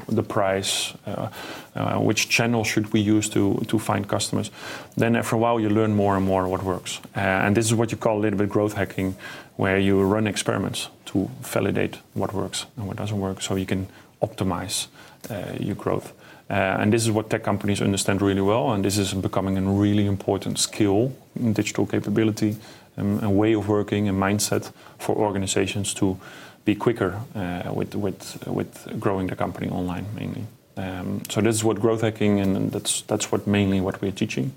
the 0.07 0.23
price, 0.23 0.93
uh, 1.05 1.29
uh, 1.75 1.99
which 1.99 2.29
channel 2.29 2.63
should 2.63 2.91
we 2.93 2.99
use 2.99 3.29
to, 3.29 3.61
to 3.67 3.77
find 3.77 4.07
customers, 4.07 4.49
then 4.95 5.15
after 5.15 5.35
a 5.35 5.39
while 5.39 5.59
you 5.59 5.69
learn 5.69 5.95
more 5.95 6.15
and 6.15 6.25
more 6.25 6.47
what 6.47 6.63
works. 6.63 6.99
Uh, 7.15 7.19
and 7.19 7.55
this 7.55 7.65
is 7.65 7.73
what 7.73 7.91
you 7.91 7.97
call 7.97 8.17
a 8.17 8.21
little 8.21 8.39
bit 8.39 8.49
growth 8.49 8.73
hacking, 8.73 9.15
where 9.57 9.77
you 9.77 10.01
run 10.01 10.25
experiments 10.27 10.89
to 11.05 11.29
validate 11.41 11.97
what 12.13 12.33
works 12.33 12.65
and 12.75 12.87
what 12.87 12.97
doesn't 12.97 13.19
work 13.19 13.41
so 13.41 13.55
you 13.55 13.65
can 13.65 13.87
optimize 14.21 14.87
uh, 15.29 15.53
your 15.59 15.75
growth. 15.75 16.13
Uh, 16.49 16.53
and 16.79 16.93
this 16.93 17.03
is 17.03 17.11
what 17.11 17.29
tech 17.29 17.43
companies 17.43 17.81
understand 17.81 18.21
really 18.21 18.41
well, 18.41 18.71
and 18.71 18.83
this 18.83 18.97
is 18.97 19.13
becoming 19.13 19.57
a 19.57 19.61
really 19.61 20.05
important 20.05 20.57
skill, 20.57 21.11
in 21.35 21.53
digital 21.53 21.85
capability, 21.85 22.55
um, 22.97 23.19
a 23.23 23.29
way 23.29 23.53
of 23.53 23.67
working, 23.67 24.07
a 24.07 24.13
mindset 24.13 24.71
for 24.97 25.15
organizations 25.15 25.93
to 25.93 26.17
be 26.63 26.73
quicker 26.73 27.19
uh, 27.35 27.71
with, 27.73 27.95
with, 27.95 28.47
with 28.47 28.99
growing 28.99 29.27
the 29.27 29.35
company 29.35 29.69
online 29.69 30.05
mainly. 30.15 30.45
Um, 30.77 31.21
so 31.29 31.41
this 31.41 31.55
is 31.55 31.63
what 31.63 31.79
growth 31.79 32.01
hacking, 32.01 32.39
and 32.39 32.71
that's 32.71 33.01
that's 33.01 33.31
what 33.31 33.47
mainly 33.47 33.81
what 33.81 33.99
we're 34.01 34.11
teaching. 34.11 34.51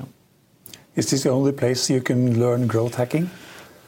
Yeah. 0.00 0.06
Is 0.94 1.10
this 1.10 1.22
the 1.22 1.30
only 1.30 1.52
place 1.52 1.90
you 1.90 2.00
can 2.00 2.40
learn 2.40 2.66
growth 2.66 2.94
hacking? 2.94 3.30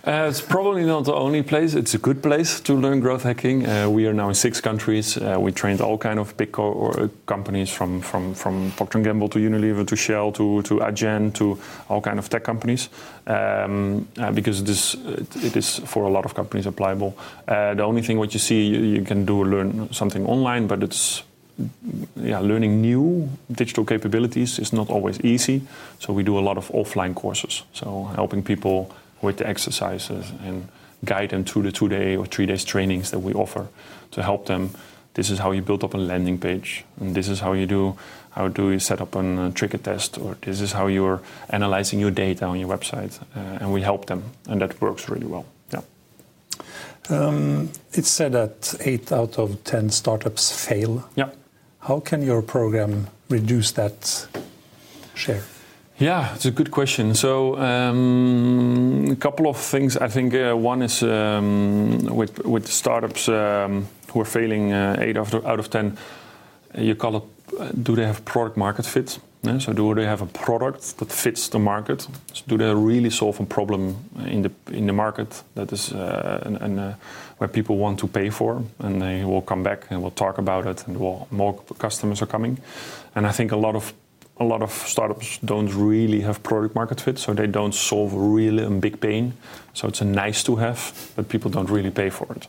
Uh, 0.07 0.27
it's 0.29 0.41
probably 0.41 0.85
not 0.85 1.05
the 1.05 1.13
only 1.13 1.43
place. 1.43 1.75
It's 1.75 1.93
a 1.93 1.99
good 1.99 2.23
place 2.23 2.61
to 2.61 2.75
learn 2.75 3.01
growth 3.01 3.25
hacking. 3.25 3.67
Uh, 3.67 3.91
we 3.91 4.07
are 4.07 4.15
now 4.15 4.29
in 4.29 4.35
six 4.35 4.61
countries. 4.61 5.17
Uh, 5.17 5.37
we 5.41 5.51
trained 5.51 5.81
all 5.81 5.99
kind 5.99 6.19
of 6.21 6.37
big 6.37 6.53
co- 6.53 6.91
uh, 6.91 7.09
companies 7.27 7.69
from 7.69 8.01
from 8.01 8.35
from 8.35 8.71
Procter 8.77 9.01
Gamble 9.01 9.29
to 9.29 9.39
Unilever 9.41 9.85
to 9.85 9.97
Shell 9.97 10.33
to 10.33 10.63
to 10.63 10.79
Adyen 10.79 11.33
to 11.35 11.59
all 11.89 12.01
kind 12.01 12.19
of 12.19 12.29
tech 12.29 12.45
companies 12.45 12.91
um, 13.27 14.07
uh, 14.19 14.31
because 14.31 14.61
it 14.61 14.69
is 14.69 14.97
it 15.43 15.57
is 15.57 15.81
for 15.85 16.05
a 16.05 16.11
lot 16.11 16.25
of 16.25 16.33
companies 16.33 16.67
applicable. 16.67 17.13
Uh, 17.49 17.75
the 17.75 17.83
only 17.83 18.03
thing 18.03 18.19
what 18.19 18.33
you 18.33 18.41
see 18.41 18.67
you, 18.67 18.81
you 18.81 19.05
can 19.05 19.25
do 19.25 19.45
learn 19.45 19.93
something 19.93 20.25
online, 20.27 20.69
but 20.69 20.83
it's 20.83 21.25
yeah, 22.17 22.39
learning 22.39 22.81
new 22.81 23.29
digital 23.51 23.85
capabilities 23.85 24.59
is 24.59 24.73
not 24.73 24.91
always 24.91 25.21
easy. 25.25 25.63
So 25.99 26.13
we 26.13 26.23
do 26.23 26.39
a 26.39 26.45
lot 26.49 26.57
of 26.57 26.69
offline 26.69 27.15
courses. 27.15 27.65
So 27.73 28.05
helping 28.15 28.45
people 28.45 28.95
with 29.23 29.37
the 29.39 29.47
exercises 29.47 30.33
and 30.45 30.69
guide 31.05 31.31
them 31.31 31.45
through 31.45 31.63
the 31.63 31.73
two 31.73 31.89
day 31.89 32.17
or 32.17 32.27
three 32.27 32.47
days 32.47 32.65
trainings 32.65 33.11
that 33.11 33.21
we 33.21 33.33
offer 33.33 33.69
to 34.11 34.23
help 34.23 34.47
them 34.47 34.71
this 35.19 35.31
is 35.31 35.41
how 35.41 35.51
you 35.51 35.63
build 35.63 35.83
up 35.83 35.95
a 35.95 35.99
landing 35.99 36.39
page, 36.39 36.85
and 37.01 37.13
this 37.13 37.29
is 37.29 37.41
how 37.41 37.53
you 37.53 37.67
do 37.67 37.97
how 38.31 38.47
do 38.47 38.71
you 38.71 38.79
set 38.79 39.01
up 39.01 39.17
a 39.17 39.19
uh, 39.19 39.51
trigger 39.51 39.79
test, 39.79 40.17
or 40.17 40.37
this 40.43 40.61
is 40.61 40.71
how 40.71 40.87
you're 40.87 41.21
analyzing 41.51 41.99
your 41.99 42.13
data 42.13 42.45
on 42.45 42.61
your 42.61 42.69
website, 42.69 43.21
uh, 43.35 43.59
and 43.61 43.73
we 43.73 43.83
help 43.83 44.07
them, 44.07 44.23
and 44.47 44.61
that 44.61 44.81
works 44.81 45.09
really 45.09 45.27
well. 45.27 45.45
Yeah. 45.73 45.81
Um, 47.11 47.71
it's 47.93 48.11
said 48.11 48.31
that 48.33 48.77
eight 48.85 49.11
out 49.11 49.39
of 49.39 49.65
ten 49.65 49.91
startups 49.91 50.53
fail. 50.67 51.09
Yeah. 51.17 51.31
How 51.81 51.99
can 51.99 52.23
your 52.23 52.41
program 52.41 53.09
reduce 53.29 53.73
that 53.73 54.29
share? 55.15 55.43
Yeah, 56.01 56.33
it's 56.35 56.47
a 56.47 56.53
good 56.53 56.71
question. 56.71 57.15
So 57.15 57.57
um, 57.57 59.09
a 59.11 59.17
couple 59.17 59.49
of 59.49 59.57
things. 59.57 59.97
I 59.97 60.09
think 60.09 60.33
uh, 60.33 60.55
one 60.55 60.83
is 60.83 61.03
um, 61.03 62.05
with 62.05 62.45
with 62.45 62.69
startups 62.69 63.29
um, 63.29 63.89
who 64.13 64.21
are 64.21 64.25
failing 64.25 64.73
uh, 64.73 64.97
eight 65.01 65.17
out 65.17 65.35
of, 65.35 65.45
out 65.45 65.59
of 65.59 65.69
ten. 65.71 65.99
You 66.77 66.95
call 66.95 67.17
it. 67.17 67.23
Uh, 67.59 67.71
do 67.83 67.97
they 67.97 68.07
have 68.07 68.25
product 68.25 68.57
market 68.57 68.87
fit? 68.87 69.19
Yeah, 69.43 69.59
so 69.59 69.73
do 69.73 69.95
they 69.95 70.05
have 70.05 70.23
a 70.23 70.27
product 70.27 70.99
that 70.99 71.13
fits 71.13 71.49
the 71.49 71.59
market? 71.59 72.09
So 72.33 72.45
do 72.47 72.57
they 72.59 72.75
really 72.75 73.11
solve 73.11 73.41
a 73.41 73.47
problem 73.47 73.97
in 74.27 74.43
the 74.43 74.51
in 74.73 74.87
the 74.87 74.93
market 74.93 75.43
that 75.55 75.73
is 75.73 75.93
uh, 75.93 76.59
and, 76.61 76.79
uh, 76.79 76.93
where 77.39 77.49
people 77.49 77.77
want 77.77 77.99
to 77.99 78.07
pay 78.07 78.31
for, 78.31 78.63
and 78.79 79.01
they 79.01 79.25
will 79.25 79.43
come 79.43 79.63
back 79.63 79.91
and 79.91 80.01
we'll 80.01 80.15
talk 80.15 80.39
about 80.39 80.67
it, 80.67 80.87
and 80.87 80.97
will, 80.97 81.27
more 81.31 81.61
customers 81.79 82.23
are 82.23 82.31
coming. 82.31 82.59
And 83.15 83.27
I 83.27 83.33
think 83.33 83.53
a 83.53 83.57
lot 83.57 83.75
of 83.75 83.93
a 84.41 84.45
lot 84.45 84.63
of 84.63 84.71
startups 84.71 85.39
don't 85.39 85.75
really 85.75 86.21
have 86.21 86.43
product 86.43 86.75
market 86.75 87.01
fit, 87.01 87.19
so 87.19 87.35
they 87.35 87.47
don't 87.47 87.75
solve 87.75 88.15
really 88.15 88.65
a 88.65 88.71
big 88.71 89.01
pain. 89.01 89.33
So 89.75 89.89
it's 89.89 90.01
a 90.01 90.05
nice 90.05 90.43
to 90.45 90.57
have, 90.57 91.13
but 91.17 91.29
people 91.29 91.51
don't 91.51 91.71
really 91.71 91.91
pay 91.91 92.11
for 92.11 92.27
it 92.33 92.47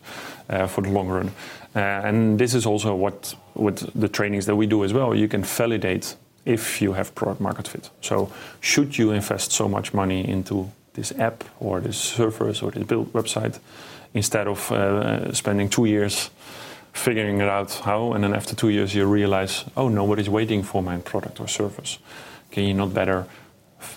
uh, 0.50 0.68
for 0.68 0.82
the 0.82 0.90
long 0.90 1.08
run. 1.08 1.32
Uh, 1.76 1.80
and 1.80 2.40
this 2.40 2.54
is 2.54 2.66
also 2.66 2.96
what 2.96 3.36
with 3.56 3.92
the 4.00 4.08
trainings 4.08 4.46
that 4.46 4.56
we 4.56 4.68
do 4.68 4.84
as 4.84 4.94
well. 4.94 5.16
You 5.16 5.28
can 5.28 5.44
validate 5.44 6.16
if 6.46 6.82
you 6.82 6.94
have 6.94 7.14
product 7.16 7.42
market 7.42 7.68
fit. 7.68 7.90
So 8.02 8.32
should 8.60 8.98
you 8.98 9.12
invest 9.12 9.52
so 9.52 9.68
much 9.68 9.94
money 9.94 10.28
into 10.28 10.72
this 10.94 11.12
app 11.20 11.44
or 11.60 11.80
this 11.80 11.98
service 11.98 12.64
or 12.64 12.72
this 12.72 12.84
build 12.84 13.14
website 13.14 13.60
instead 14.14 14.48
of 14.48 14.72
uh, 14.72 15.32
spending 15.34 15.70
two 15.70 15.86
years 15.86 16.30
figuring 17.00 17.42
it 17.42 17.50
out 17.50 17.72
how, 17.86 18.14
and 18.14 18.24
then 18.24 18.34
after 18.34 18.56
two 18.56 18.70
years 18.70 18.94
you 18.94 19.06
realize, 19.06 19.66
oh, 19.76 19.90
nobody's 19.90 20.30
waiting 20.30 20.64
for 20.64 20.84
my 20.84 20.98
product 20.98 21.40
or 21.40 21.48
service. 21.48 21.98
Can 22.52 22.64
you 22.64 22.74
not 22.74 22.94
better 22.94 23.26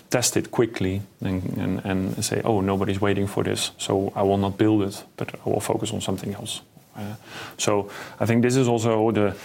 test 0.09 0.37
it 0.37 0.51
quickly 0.51 1.01
and, 1.21 1.57
and, 1.57 1.85
and 1.85 2.25
say, 2.25 2.41
oh, 2.45 2.61
nobody's 2.61 3.01
waiting 3.01 3.27
for 3.27 3.43
this, 3.43 3.71
so 3.77 4.13
I 4.15 4.23
will 4.23 4.37
not 4.37 4.57
build 4.57 4.83
it, 4.83 5.03
but 5.17 5.35
I 5.45 5.49
will 5.49 5.59
focus 5.59 5.91
on 5.91 6.01
something 6.01 6.33
else. 6.33 6.61
Uh, 6.95 7.15
so 7.57 7.89
I 8.19 8.25
think 8.25 8.43
this 8.43 8.55
is 8.55 8.67
also 8.67 9.11
the 9.11 9.35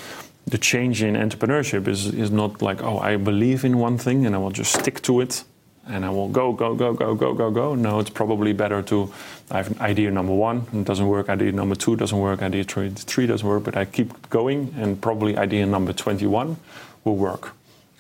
the 0.47 0.59
change 0.59 1.03
in 1.03 1.15
entrepreneurship 1.15 1.89
is 1.89 2.07
is 2.15 2.31
not 2.31 2.63
like 2.63 2.83
oh 2.83 2.99
I 2.99 3.17
believe 3.17 3.65
in 3.65 3.79
one 3.79 3.99
thing 3.99 4.27
and 4.27 4.35
I 4.35 4.39
will 4.39 4.51
just 4.51 4.73
stick 4.73 5.03
to 5.03 5.21
it 5.21 5.45
and 5.89 6.05
I 6.05 6.11
will 6.11 6.29
go, 6.29 6.53
go, 6.53 6.75
go, 6.75 6.93
go, 6.93 7.15
go, 7.15 7.35
go, 7.35 7.51
go. 7.51 7.75
No, 7.75 8.01
it's 8.01 8.11
probably 8.11 8.53
better 8.53 8.83
to 8.83 9.13
I 9.51 9.57
have 9.59 9.71
an 9.71 9.81
idea 9.81 10.11
number 10.11 10.35
one, 10.35 10.67
it 10.73 10.85
doesn't 10.85 11.07
work, 11.07 11.29
idea 11.29 11.53
number 11.53 11.75
two 11.75 11.97
doesn't 11.97 12.19
work, 12.19 12.43
idea 12.43 12.65
three, 12.65 12.91
three 12.91 13.27
doesn't 13.27 13.49
work, 13.49 13.65
but 13.65 13.77
I 13.77 13.87
keep 13.87 14.29
going, 14.29 14.75
and 14.77 15.01
probably 15.01 15.37
idea 15.39 15.65
number 15.65 15.93
21 15.93 16.57
will 17.05 17.17
work. 17.17 17.55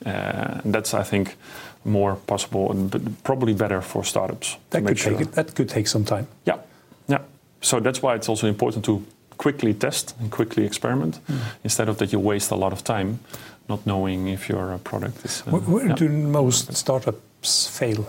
Uh, 0.04 0.60
and 0.62 0.74
that's, 0.74 0.92
I 0.92 1.02
think, 1.02 1.36
more 1.84 2.16
possible 2.16 2.70
and 2.70 3.16
probably 3.24 3.54
better 3.54 3.80
for 3.80 4.04
startups. 4.04 4.58
That, 4.70 4.84
could 4.84 4.98
sure. 4.98 5.16
take, 5.16 5.32
that 5.32 5.54
could 5.54 5.68
take 5.68 5.88
some 5.88 6.04
time. 6.04 6.26
Yeah, 6.44 6.58
yeah. 7.08 7.20
So 7.62 7.80
that's 7.80 8.02
why 8.02 8.14
it's 8.14 8.28
also 8.28 8.46
important 8.46 8.84
to 8.84 9.04
quickly 9.38 9.72
test 9.72 10.14
and 10.20 10.30
quickly 10.30 10.66
experiment 10.66 11.20
mm. 11.28 11.38
instead 11.64 11.88
of 11.88 11.96
that 11.98 12.12
you 12.12 12.18
waste 12.18 12.50
a 12.50 12.56
lot 12.56 12.72
of 12.72 12.84
time 12.84 13.20
not 13.68 13.86
knowing 13.86 14.28
if 14.28 14.48
your 14.48 14.78
product 14.78 15.24
is. 15.24 15.42
Uh, 15.46 15.50
where, 15.50 15.60
where 15.60 15.86
yeah. 15.88 15.94
do 15.94 16.08
most 16.08 16.74
startups 16.74 17.20
fail? 17.42 18.06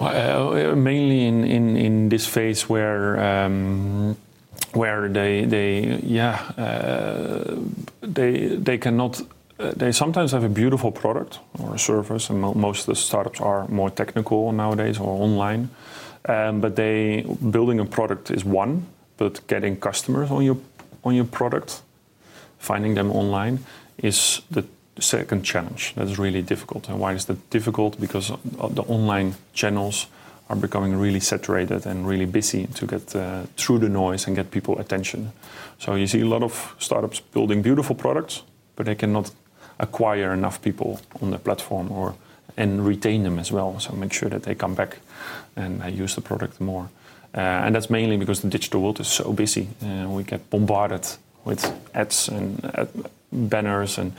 Well, 0.00 0.72
uh, 0.72 0.76
mainly 0.76 1.26
in, 1.26 1.44
in, 1.44 1.76
in 1.76 2.08
this 2.08 2.26
phase 2.26 2.68
where 2.68 3.20
um, 3.20 4.16
where 4.72 5.08
they 5.08 5.44
they 5.44 6.00
yeah 6.02 6.40
uh, 6.56 7.56
they 8.00 8.56
they 8.56 8.78
cannot 8.78 9.20
uh, 9.58 9.72
they 9.76 9.92
sometimes 9.92 10.32
have 10.32 10.44
a 10.44 10.48
beautiful 10.48 10.90
product 10.90 11.38
or 11.58 11.74
a 11.74 11.78
service, 11.78 12.30
and 12.30 12.40
mo 12.40 12.54
most 12.54 12.80
of 12.80 12.86
the 12.86 12.94
startups 12.94 13.40
are 13.40 13.68
more 13.68 13.90
technical 13.90 14.52
nowadays 14.52 14.98
or 14.98 15.22
online. 15.22 15.68
Um, 16.28 16.60
but 16.60 16.76
they 16.76 17.26
building 17.50 17.80
a 17.80 17.84
product 17.84 18.30
is 18.30 18.44
one, 18.44 18.86
but 19.16 19.46
getting 19.48 19.76
customers 19.76 20.30
on 20.30 20.44
your 20.44 20.56
on 21.04 21.14
your 21.14 21.26
product, 21.26 21.82
finding 22.58 22.94
them 22.94 23.10
online 23.10 23.58
is 23.98 24.40
the 24.50 24.64
second 25.00 25.42
challenge. 25.42 25.94
That 25.94 26.08
is 26.08 26.18
really 26.18 26.42
difficult. 26.42 26.88
And 26.88 26.98
why 27.00 27.12
is 27.12 27.24
that 27.26 27.50
difficult? 27.50 28.00
Because 28.00 28.32
the 28.54 28.82
online 28.82 29.34
channels 29.52 30.06
are 30.48 30.56
becoming 30.56 30.96
really 30.96 31.20
saturated 31.20 31.86
and 31.86 32.06
really 32.06 32.26
busy 32.26 32.66
to 32.66 32.86
get 32.86 33.14
uh, 33.14 33.44
through 33.56 33.78
the 33.78 33.88
noise 33.88 34.26
and 34.26 34.36
get 34.36 34.50
people 34.50 34.78
attention. 34.78 35.32
So 35.78 35.94
you 35.94 36.06
see 36.06 36.20
a 36.20 36.26
lot 36.26 36.42
of 36.42 36.74
startups 36.78 37.20
building 37.20 37.62
beautiful 37.62 37.94
products, 37.94 38.42
but 38.76 38.86
they 38.86 38.96
cannot 38.96 39.30
acquire 39.78 40.32
enough 40.32 40.60
people 40.60 41.00
on 41.22 41.30
the 41.30 41.38
platform 41.38 41.90
or 41.92 42.14
and 42.56 42.86
retain 42.86 43.22
them 43.22 43.38
as 43.38 43.52
well. 43.52 43.78
So 43.78 43.94
make 43.94 44.12
sure 44.12 44.28
that 44.28 44.42
they 44.42 44.54
come 44.54 44.74
back 44.74 44.98
and 45.56 45.82
uh, 45.82 45.86
use 45.86 46.14
the 46.14 46.20
product 46.20 46.60
more. 46.60 46.90
Uh, 47.34 47.64
and 47.64 47.74
that's 47.74 47.88
mainly 47.90 48.16
because 48.16 48.40
the 48.40 48.48
digital 48.48 48.82
world 48.82 49.00
is 49.00 49.08
so 49.08 49.32
busy. 49.32 49.68
Uh, 49.82 50.08
we 50.08 50.24
get 50.24 50.50
bombarded 50.50 51.06
with 51.44 51.64
ads 51.94 52.28
and 52.28 52.64
uh, 52.74 52.86
banners 53.32 53.98
and, 53.98 54.12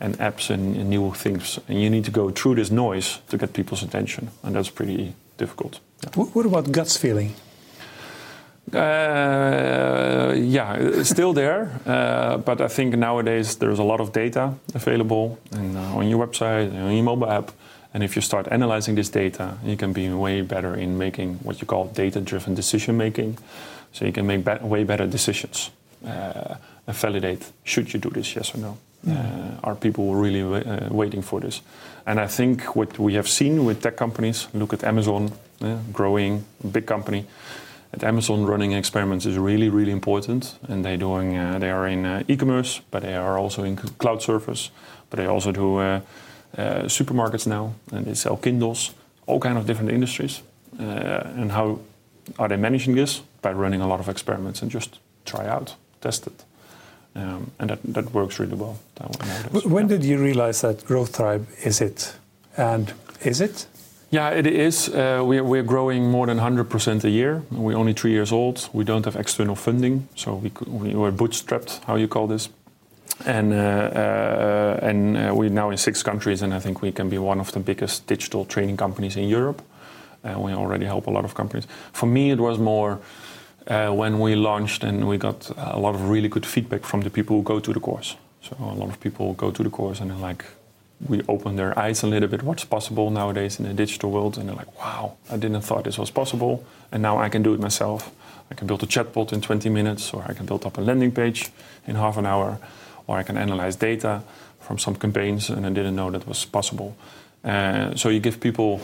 and 0.00 0.18
apps 0.18 0.50
and, 0.50 0.76
and, 0.76 0.90
new 0.90 1.12
things. 1.12 1.58
And 1.68 1.80
you 1.80 1.90
need 1.90 2.04
to 2.04 2.10
go 2.10 2.30
through 2.30 2.56
this 2.56 2.70
noise 2.70 3.18
to 3.28 3.38
get 3.38 3.52
people's 3.52 3.82
attention, 3.82 4.30
and 4.42 4.54
that's 4.54 4.70
pretty 4.70 5.14
difficult. 5.38 5.80
Yeah. 6.02 6.24
What 6.24 6.46
about 6.46 6.72
guts 6.72 6.96
feeling? 6.96 7.34
Uh, 8.72 10.34
yeah, 10.36 11.02
still 11.04 11.32
there, 11.32 11.80
uh, 11.86 12.36
but 12.38 12.60
I 12.60 12.68
think 12.68 12.96
nowadays 12.96 13.56
there's 13.56 13.78
a 13.78 13.84
lot 13.84 14.00
of 14.00 14.12
data 14.12 14.54
available 14.74 15.38
and, 15.52 15.76
uh, 15.76 15.98
on 15.98 16.08
your 16.08 16.26
website, 16.26 16.74
on 16.74 16.92
your 16.92 17.04
mobile 17.04 17.30
app, 17.30 17.52
and 17.94 18.02
if 18.02 18.16
you 18.16 18.22
start 18.22 18.48
analyzing 18.50 18.96
this 18.96 19.08
data, 19.08 19.56
you 19.64 19.76
can 19.76 19.92
be 19.92 20.08
way 20.10 20.42
better 20.42 20.74
in 20.74 20.98
making 20.98 21.38
what 21.44 21.60
you 21.60 21.66
call 21.66 21.86
data-driven 21.86 22.54
decision 22.54 22.96
making. 22.96 23.38
So 23.92 24.04
you 24.04 24.12
can 24.12 24.26
make 24.26 24.44
be 24.44 24.62
way 24.62 24.84
better 24.84 25.06
decisions. 25.06 25.70
Uh, 26.88 26.92
validate 26.92 27.52
should 27.64 27.92
you 27.92 28.00
do 28.00 28.10
this, 28.10 28.36
yes 28.36 28.54
or 28.54 28.58
no. 28.58 28.78
Yeah. 29.02 29.14
Uh, 29.14 29.68
are 29.68 29.74
people 29.74 30.14
really 30.14 30.42
uh, 30.42 30.88
waiting 30.90 31.22
for 31.22 31.40
this? 31.40 31.60
And 32.06 32.20
I 32.20 32.28
think 32.28 32.76
what 32.76 32.98
we 32.98 33.14
have 33.14 33.28
seen 33.28 33.64
with 33.64 33.82
tech 33.82 33.96
companies, 33.96 34.48
look 34.54 34.72
at 34.72 34.84
Amazon, 34.84 35.32
growing, 35.92 36.44
big 36.72 36.86
company. 36.86 37.24
At 37.92 38.04
Amazon, 38.04 38.44
running 38.44 38.72
experiments 38.72 39.26
is 39.26 39.38
really, 39.38 39.68
really 39.68 39.92
important, 39.92 40.58
and 40.68 40.84
they 40.84 40.96
doing 40.96 41.36
uh, 41.36 41.58
they 41.58 41.70
are 41.70 41.88
in 41.88 42.04
uh, 42.04 42.22
e-commerce, 42.28 42.80
but 42.90 43.02
they 43.02 43.14
are 43.14 43.38
also 43.38 43.64
in 43.64 43.76
cloud 43.76 44.22
service, 44.22 44.70
but 45.08 45.16
they 45.16 45.26
also 45.26 45.52
do 45.52 45.78
uh, 45.78 46.00
supermarkets 46.88 47.46
now, 47.46 47.74
and 47.92 48.04
they 48.04 48.14
sell 48.14 48.36
Kindles, 48.36 48.94
all 49.26 49.40
kind 49.40 49.56
of 49.58 49.66
different 49.66 49.90
industries. 49.90 50.42
and 50.78 51.52
how 51.52 51.78
are 52.38 52.48
they 52.48 52.58
managing 52.58 52.96
this? 52.96 53.22
By 53.40 53.52
running 53.52 53.80
a 53.80 53.86
lot 53.86 54.00
of 54.00 54.08
experiments 54.08 54.62
and 54.62 54.70
just 54.70 54.98
try 55.24 55.46
out, 55.46 55.76
test 56.00 56.26
it. 56.26 56.44
Um, 57.16 57.50
and 57.58 57.70
that, 57.70 57.78
that 57.82 58.12
works 58.12 58.38
really 58.38 58.56
well. 58.56 58.78
When 59.64 59.86
did 59.86 60.04
you 60.04 60.18
realize 60.18 60.60
that 60.60 60.84
Growth 60.84 61.16
Tribe 61.16 61.46
is 61.64 61.80
it? 61.80 62.14
And 62.58 62.92
is 63.22 63.40
it? 63.40 63.66
Yeah, 64.10 64.30
it 64.30 64.46
is. 64.46 64.88
Uh, 64.88 65.22
we're, 65.24 65.42
we're 65.42 65.62
growing 65.62 66.10
more 66.10 66.26
than 66.26 66.38
100% 66.38 67.04
a 67.04 67.10
year. 67.10 67.42
We're 67.50 67.76
only 67.76 67.94
three 67.94 68.12
years 68.12 68.32
old. 68.32 68.68
We 68.72 68.84
don't 68.84 69.04
have 69.06 69.16
external 69.16 69.56
funding, 69.56 70.08
so 70.14 70.34
we, 70.34 70.52
we 70.66 70.94
were 70.94 71.10
bootstrapped, 71.10 71.84
how 71.84 71.96
you 71.96 72.06
call 72.06 72.26
this. 72.26 72.50
And, 73.24 73.52
uh, 73.52 73.56
uh, 73.56 74.78
and 74.82 75.16
uh, 75.16 75.34
we're 75.34 75.48
now 75.48 75.70
in 75.70 75.78
six 75.78 76.02
countries, 76.02 76.42
and 76.42 76.52
I 76.52 76.60
think 76.60 76.82
we 76.82 76.92
can 76.92 77.08
be 77.08 77.18
one 77.18 77.40
of 77.40 77.50
the 77.52 77.60
biggest 77.60 78.06
digital 78.06 78.44
training 78.44 78.76
companies 78.76 79.16
in 79.16 79.28
Europe. 79.28 79.62
And 80.22 80.42
we 80.42 80.52
already 80.52 80.84
help 80.84 81.06
a 81.06 81.10
lot 81.10 81.24
of 81.24 81.34
companies. 81.34 81.66
For 81.92 82.06
me, 82.06 82.30
it 82.30 82.38
was 82.38 82.58
more 82.58 83.00
uh, 83.66 83.90
when 83.90 84.18
we 84.20 84.34
launched, 84.34 84.84
and 84.84 85.08
we 85.08 85.18
got 85.18 85.50
a 85.56 85.78
lot 85.78 85.94
of 85.94 86.08
really 86.08 86.28
good 86.28 86.46
feedback 86.46 86.84
from 86.84 87.02
the 87.02 87.10
people 87.10 87.36
who 87.36 87.42
go 87.42 87.60
to 87.60 87.72
the 87.72 87.80
course. 87.80 88.16
So 88.42 88.56
a 88.60 88.74
lot 88.74 88.88
of 88.88 89.00
people 89.00 89.34
go 89.34 89.50
to 89.50 89.62
the 89.62 89.70
course 89.70 90.00
and 90.00 90.10
they're 90.10 90.18
like, 90.18 90.44
we 91.08 91.22
open 91.28 91.56
their 91.56 91.78
eyes 91.78 92.02
a 92.02 92.06
little 92.06 92.28
bit 92.28 92.42
what's 92.42 92.64
possible 92.64 93.10
nowadays 93.10 93.58
in 93.58 93.66
the 93.66 93.74
digital 93.74 94.10
world, 94.10 94.38
and 94.38 94.48
they're 94.48 94.56
like, 94.56 94.78
wow, 94.78 95.16
I 95.30 95.36
didn't 95.36 95.60
thought 95.62 95.84
this 95.84 95.98
was 95.98 96.10
possible, 96.10 96.64
and 96.90 97.02
now 97.02 97.18
I 97.18 97.28
can 97.28 97.42
do 97.42 97.52
it 97.54 97.60
myself. 97.60 98.10
I 98.50 98.54
can 98.54 98.66
build 98.66 98.82
a 98.82 98.86
chatbot 98.86 99.32
in 99.32 99.40
20 99.40 99.68
minutes, 99.68 100.14
or 100.14 100.24
I 100.26 100.32
can 100.32 100.46
build 100.46 100.64
up 100.64 100.78
a 100.78 100.80
landing 100.80 101.12
page 101.12 101.50
in 101.86 101.96
half 101.96 102.16
an 102.16 102.26
hour, 102.26 102.58
or 103.06 103.18
I 103.18 103.22
can 103.24 103.36
analyze 103.36 103.76
data 103.76 104.22
from 104.60 104.78
some 104.78 104.94
campaigns, 104.94 105.50
and 105.50 105.66
I 105.66 105.70
didn't 105.70 105.96
know 105.96 106.10
that 106.10 106.26
was 106.26 106.44
possible. 106.44 106.96
Uh, 107.44 107.94
so 107.94 108.08
you 108.08 108.20
give 108.20 108.40
people 108.40 108.80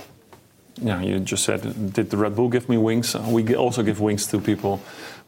yeah, 0.80 1.00
you 1.02 1.20
just 1.20 1.44
said, 1.44 1.92
did 1.92 2.10
the 2.10 2.16
Red 2.16 2.34
Bull 2.36 2.48
give 2.48 2.68
me 2.68 2.76
wings? 2.76 3.14
We 3.14 3.54
also 3.54 3.82
give 3.82 4.00
wings 4.00 4.26
to 4.28 4.40
people 4.40 4.80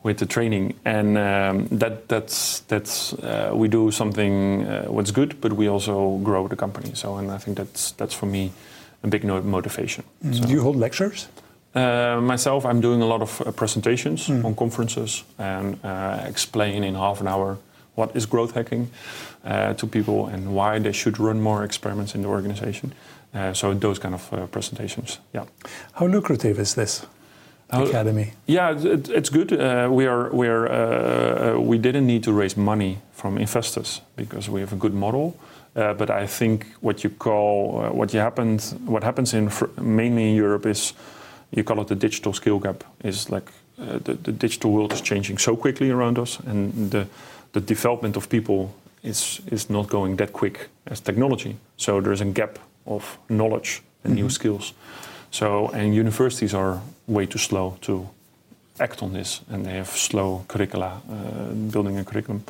with 0.02 0.18
the 0.18 0.26
training, 0.26 0.74
and 0.84 1.16
um, 1.16 1.68
that 1.78 2.08
that's 2.08 2.60
that's 2.68 3.14
uh, 3.14 3.50
we 3.54 3.68
do 3.68 3.90
something 3.90 4.66
uh, 4.66 4.84
what's 4.84 5.10
good, 5.10 5.40
but 5.40 5.52
we 5.52 5.68
also 5.68 6.18
grow 6.18 6.48
the 6.48 6.56
company. 6.56 6.94
So, 6.94 7.16
and 7.16 7.30
I 7.30 7.38
think 7.38 7.56
that's 7.56 7.92
that's 7.92 8.14
for 8.14 8.26
me 8.26 8.52
a 9.02 9.08
big 9.08 9.24
motivation. 9.24 10.04
Mm. 10.22 10.34
So. 10.34 10.46
Do 10.46 10.52
you 10.52 10.62
hold 10.62 10.76
lectures? 10.76 11.28
Uh, 11.74 12.20
myself, 12.20 12.64
I'm 12.64 12.80
doing 12.80 13.02
a 13.02 13.06
lot 13.06 13.22
of 13.22 13.40
uh, 13.40 13.50
presentations 13.50 14.28
mm. 14.28 14.44
on 14.44 14.54
conferences 14.54 15.24
and 15.38 15.78
uh, 15.84 16.24
explain 16.28 16.84
in 16.84 16.94
half 16.94 17.20
an 17.20 17.26
hour 17.26 17.58
what 17.94 18.14
is 18.16 18.26
growth 18.26 18.54
hacking 18.54 18.90
uh, 19.44 19.74
to 19.74 19.86
people 19.86 20.26
and 20.26 20.54
why 20.54 20.78
they 20.78 20.92
should 20.92 21.18
run 21.18 21.40
more 21.40 21.64
experiments 21.64 22.14
in 22.14 22.22
the 22.22 22.28
organization. 22.28 22.92
Uh, 23.34 23.52
so 23.52 23.74
those 23.74 23.98
kind 23.98 24.14
of 24.14 24.32
uh, 24.32 24.46
presentations, 24.46 25.18
yeah. 25.32 25.44
How 25.92 26.06
lucrative 26.06 26.58
is 26.58 26.74
this? 26.74 27.06
Academy. 27.70 28.32
Yeah, 28.46 28.78
it, 28.78 29.08
it's 29.08 29.30
good. 29.30 29.50
we 29.90 30.06
are 30.06 30.30
we 30.30 30.46
are 30.46 31.58
we 31.58 31.78
didn't 31.78 32.06
need 32.06 32.22
to 32.22 32.32
raise 32.32 32.56
money 32.56 32.98
from 33.12 33.38
investors 33.38 34.00
because 34.16 34.48
we 34.48 34.60
have 34.60 34.72
a 34.72 34.76
good 34.76 34.94
model. 34.94 35.34
but 35.74 36.10
I 36.10 36.26
think 36.26 36.66
what 36.80 37.02
you 37.02 37.10
call 37.10 37.90
what 37.90 38.12
you 38.12 38.20
happened 38.20 38.62
what 38.86 39.02
happens 39.02 39.34
in 39.34 39.50
mainly 39.80 40.28
in 40.28 40.36
Europe 40.36 40.66
is 40.66 40.94
you 41.50 41.64
call 41.64 41.80
it 41.80 41.88
the 41.88 41.96
digital 41.96 42.32
skill 42.32 42.58
gap. 42.60 42.84
Is 43.02 43.30
like 43.30 43.50
uh, 43.78 43.98
the, 43.98 44.14
the 44.14 44.32
digital 44.32 44.70
world 44.70 44.92
is 44.92 45.00
changing 45.00 45.38
so 45.38 45.56
quickly 45.56 45.90
around 45.90 46.18
us, 46.18 46.38
and 46.46 46.90
the 46.90 47.08
the 47.54 47.60
development 47.60 48.16
of 48.16 48.28
people 48.28 48.68
is 49.02 49.40
is 49.50 49.68
not 49.68 49.88
going 49.88 50.16
that 50.16 50.32
quick 50.32 50.68
as 50.86 51.00
technology. 51.00 51.56
So 51.76 52.00
there's 52.00 52.20
a 52.20 52.32
gap 52.32 52.58
of 52.84 53.18
knowledge 53.28 53.82
and 54.04 54.12
mm-hmm. 54.12 54.22
new 54.22 54.30
skills. 54.30 54.74
So 55.30 55.70
and 55.72 55.94
universities 55.94 56.54
are 56.54 56.80
way 57.06 57.26
too 57.26 57.38
slow 57.38 57.76
to 57.80 58.06
act 58.78 59.02
on 59.02 59.12
this, 59.12 59.40
and 59.48 59.64
they 59.64 59.76
have 59.76 59.88
slow 59.88 60.44
curricula, 60.46 61.00
uh, 61.10 61.70
building 61.70 61.98
a 61.98 62.04
curriculum. 62.04 62.42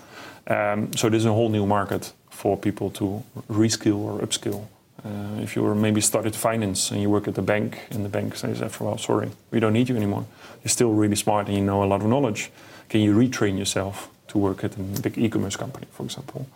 Um, 0.47 0.93
so 0.97 1.09
there's 1.09 1.27
a 1.27 1.33
whole 1.33 1.51
new 1.51 1.67
market 1.67 2.13
for 2.31 2.57
people 2.57 2.91
to 2.91 3.23
reskill 3.49 3.97
or 3.97 4.21
upskill 4.21 4.67
uh, 5.05 5.41
if 5.43 5.55
you 5.55 5.63
were 5.63 5.75
maybe 5.75 6.01
started 6.01 6.35
finance 6.35 6.91
and 6.91 7.01
you 7.01 7.11
work 7.11 7.29
at 7.29 7.35
the 7.35 7.43
bank, 7.43 7.81
and 7.91 8.05
the 8.05 8.09
bank 8.09 8.37
says 8.37 8.63
after 8.63 8.85
a 8.85 8.87
while, 8.87 8.99
sorry, 8.99 9.31
we 9.51 9.61
don't 9.61 9.75
need 9.75 9.89
you 9.89 9.97
anymore. 9.97 10.25
You're 10.63 10.71
still 10.71 10.93
really 10.93 11.17
smart 11.17 11.47
and 11.47 11.57
you 11.57 11.63
know 11.63 11.83
a 11.83 11.87
lot 11.87 12.01
of 12.01 12.09
knowledge. 12.09 12.51
Can 12.89 13.01
you 13.01 13.15
retrain 13.15 13.59
yourself 13.59 14.09
to 14.35 14.39
work 14.39 14.65
at 14.65 14.77
a 14.77 14.81
big 15.01 15.17
e-commerce 15.17 15.57
company, 15.57 15.87
for 15.93 16.05
example? 16.05 16.47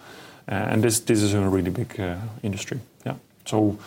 Uh, 0.50 0.72
and 0.72 0.82
this 0.82 1.00
this 1.00 1.22
is 1.22 1.34
a 1.34 1.40
really 1.40 1.70
big 1.70 2.00
uh, 2.00 2.16
industry. 2.42 2.78
Yeah. 3.06 3.14
So 3.44 3.78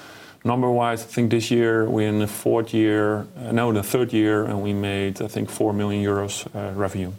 number-wise, 0.44 1.04
I 1.04 1.08
think 1.08 1.30
this 1.30 1.50
year 1.50 1.86
we're 1.86 2.10
in 2.10 2.20
the 2.20 2.28
fourth 2.28 2.74
year, 2.74 3.28
uh, 3.38 3.52
no, 3.52 3.74
the 3.74 3.84
third 3.84 4.14
year, 4.14 4.46
and 4.46 4.64
we 4.64 4.74
made 4.74 5.22
I 5.22 5.28
think 5.28 5.50
four 5.50 5.74
million 5.74 6.04
euros 6.04 6.48
uh, 6.56 6.80
revenue 6.80 7.12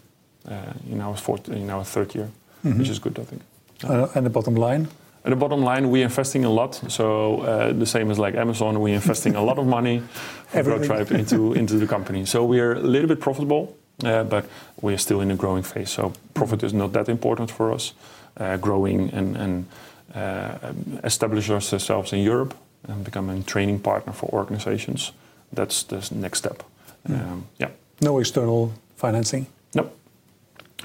uh, 0.48 0.90
in 0.90 1.00
our 1.00 1.16
fourth, 1.16 1.48
in 1.48 1.70
our 1.70 1.84
third 1.84 2.14
year, 2.14 2.28
mm-hmm. 2.64 2.78
which 2.78 2.88
is 2.88 2.98
good, 2.98 3.18
I 3.18 3.24
think. 3.24 3.42
Yeah. 3.82 4.08
and 4.14 4.24
the 4.24 4.30
bottom 4.30 4.54
line? 4.54 4.88
At 5.24 5.30
the 5.30 5.36
bottom 5.36 5.62
line, 5.62 5.90
we're 5.90 6.04
investing 6.04 6.44
a 6.44 6.50
lot. 6.50 6.80
So 6.88 7.40
uh, 7.40 7.72
the 7.72 7.86
same 7.86 8.10
as 8.10 8.18
like 8.18 8.34
Amazon, 8.34 8.80
we're 8.80 8.94
investing 8.94 9.36
a 9.36 9.42
lot 9.42 9.58
of 9.58 9.66
money 9.66 9.98
from 10.48 10.64
Growth 10.64 10.86
Tribe 10.86 11.12
into 11.12 11.54
into 11.54 11.78
the 11.78 11.86
company. 11.86 12.26
So 12.26 12.44
we 12.44 12.60
are 12.60 12.74
a 12.74 12.80
little 12.80 13.08
bit 13.08 13.20
profitable, 13.20 13.76
but 14.02 14.44
we 14.80 14.94
are 14.94 14.98
still 14.98 15.20
in 15.20 15.30
a 15.30 15.36
growing 15.36 15.62
phase. 15.62 15.90
So 15.90 16.12
profit 16.34 16.62
is 16.62 16.72
not 16.72 16.92
that 16.92 17.08
important 17.08 17.50
for 17.50 17.72
us. 17.72 17.94
Uh, 18.36 18.56
growing 18.56 19.10
and, 19.10 19.36
and 19.36 19.66
uh, 20.14 20.72
establish 21.04 21.50
ourselves 21.50 22.12
in 22.12 22.20
Europe 22.20 22.54
and 22.88 23.04
becoming 23.04 23.40
a 23.40 23.42
training 23.42 23.78
partner 23.78 24.12
for 24.12 24.26
organizations. 24.32 25.12
That's 25.52 25.82
the 25.82 26.08
next 26.14 26.38
step. 26.38 26.62
Mm. 27.08 27.20
Um, 27.20 27.46
yeah. 27.58 27.68
No 28.00 28.18
external 28.18 28.72
financing. 28.96 29.46
No. 29.74 29.90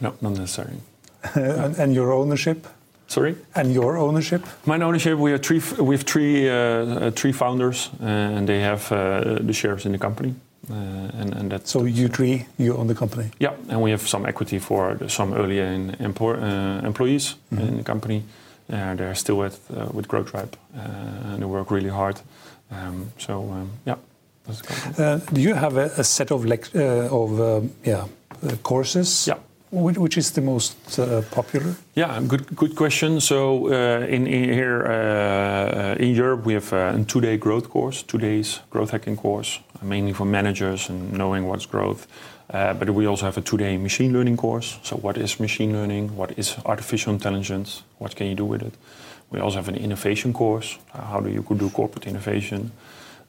No, 0.02 0.14
not 0.22 0.34
necessary. 0.34 0.76
and, 1.36 1.94
your 1.94 2.12
ownership? 2.12 2.68
Sorry. 3.08 3.36
And 3.56 3.74
your 3.74 3.98
ownership? 3.98 4.46
My 4.66 4.80
ownership. 4.82 5.18
We 5.18 5.32
have 5.32 5.42
three. 5.42 5.62
We 5.80 5.96
have 5.96 6.04
three 6.04 6.50
uh, 6.50 6.54
uh 6.54 7.12
three 7.12 7.32
founders, 7.32 7.90
uh, 8.02 8.06
and 8.06 8.48
they 8.48 8.60
have 8.60 8.92
uh, 8.92 9.40
the 9.42 9.54
shares 9.54 9.86
in 9.86 9.94
the 9.94 9.98
company. 9.98 10.36
Uh, 10.70 10.74
and, 11.22 11.34
and 11.34 11.68
so 11.68 11.86
you 11.86 12.08
three, 12.10 12.46
you 12.58 12.76
own 12.76 12.88
the 12.88 12.96
company. 12.96 13.32
Yeah, 13.40 13.54
and 13.70 13.82
we 13.82 13.92
have 13.92 14.08
some 14.08 14.26
equity 14.26 14.60
for 14.60 14.98
some 15.08 15.34
earlier 15.34 15.66
in, 15.66 15.96
uh, 16.36 16.86
employees 16.86 17.36
mm 17.52 17.58
-hmm. 17.58 17.68
in 17.68 17.78
the 17.78 17.84
company. 17.84 18.24
they're 18.98 19.16
still 19.16 19.38
with 19.38 19.60
with 19.94 20.08
Growth 20.08 20.30
Tribe, 20.32 20.58
and 21.26 21.38
they 21.38 21.48
work 21.48 21.72
really 21.72 21.90
hard. 21.90 22.22
Um, 22.72 23.12
so 23.18 23.34
um, 23.34 23.70
yeah. 23.86 23.98
do 25.34 25.42
you 25.42 25.56
have 25.56 25.78
a, 25.78 25.90
a 25.98 26.04
set 26.04 26.32
of 26.32 26.44
of 27.10 27.40
yeah 27.84 28.06
courses? 28.64 29.26
Yeah. 29.28 29.40
Which 29.72 30.18
is 30.18 30.32
the 30.32 30.42
most 30.42 31.00
uh, 31.00 31.22
popular? 31.30 31.76
Yeah, 31.94 32.22
good 32.26 32.56
good 32.56 32.76
question. 32.76 33.20
So 33.20 33.68
uh, 33.68 34.06
in, 34.08 34.26
in, 34.26 34.54
here 34.54 34.86
uh, 34.86 35.96
in 36.04 36.16
Europe, 36.16 36.46
we 36.46 36.54
have 36.54 36.72
a 36.72 37.04
two-day 37.04 37.38
growth 37.38 37.70
course, 37.70 38.02
two 38.04 38.18
days 38.18 38.62
growth 38.70 38.92
hacking 38.92 39.18
course, 39.18 39.60
mainly 39.82 40.14
for 40.14 40.26
managers 40.26 40.90
and 40.90 41.12
knowing 41.12 41.48
what's 41.48 41.66
growth. 41.66 42.08
Uh, 42.50 42.74
but 42.74 42.90
we 42.90 43.06
also 43.06 43.26
have 43.26 43.38
a 43.38 43.42
two-day 43.42 43.78
machine 43.78 44.14
learning 44.14 44.38
course. 44.38 44.80
So 44.84 44.96
what 44.96 45.18
is 45.18 45.38
machine 45.40 45.74
learning? 45.74 46.16
What 46.16 46.32
is 46.38 46.56
artificial 46.66 47.14
intelligence? 47.14 47.84
What 47.98 48.16
can 48.16 48.28
you 48.28 48.36
do 48.36 48.46
with 48.46 48.62
it? 48.62 48.74
We 49.32 49.42
also 49.42 49.58
have 49.58 49.68
an 49.68 49.76
innovation 49.76 50.32
course. 50.32 50.78
How 50.94 51.20
do 51.20 51.30
you 51.30 51.44
do 51.44 51.70
corporate 51.70 52.08
innovation? 52.08 52.72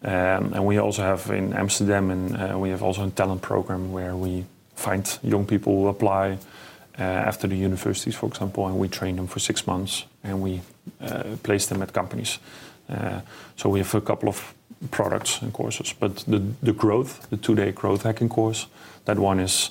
Um, 0.05 0.53
and 0.55 0.65
we 0.65 0.79
also 0.79 1.03
have 1.03 1.29
in 1.31 1.53
Amsterdam, 1.53 2.11
and 2.11 2.37
uh, 2.37 2.57
we 2.57 2.71
have 2.71 2.85
also 2.85 3.05
a 3.05 3.11
talent 3.11 3.43
program 3.43 3.91
where 3.91 4.15
we 4.15 4.45
find 4.79 5.19
young 5.23 5.47
people 5.47 5.73
who 5.73 5.89
apply 5.89 6.39
uh, 6.99 7.03
after 7.03 7.49
the 7.49 7.57
universities, 7.57 8.15
for 8.15 8.27
example, 8.27 8.67
and 8.67 8.79
we 8.79 8.89
train 8.89 9.17
them 9.17 9.27
for 9.27 9.41
six 9.41 9.67
months 9.67 10.05
and 10.23 10.41
we 10.41 10.61
uh, 11.01 11.37
place 11.43 11.67
them 11.67 11.83
at 11.83 11.93
companies. 11.93 12.39
Uh, 12.89 13.21
so 13.57 13.69
we 13.69 13.79
have 13.79 13.95
a 13.95 14.01
couple 14.01 14.29
of 14.29 14.55
products 14.91 15.43
and 15.43 15.53
courses, 15.53 15.95
but 15.99 16.17
the, 16.29 16.43
the 16.63 16.73
growth, 16.73 17.29
the 17.31 17.37
two-day 17.37 17.73
growth 17.73 18.03
hacking 18.03 18.29
course, 18.29 18.67
that 19.05 19.19
one 19.19 19.41
is 19.41 19.71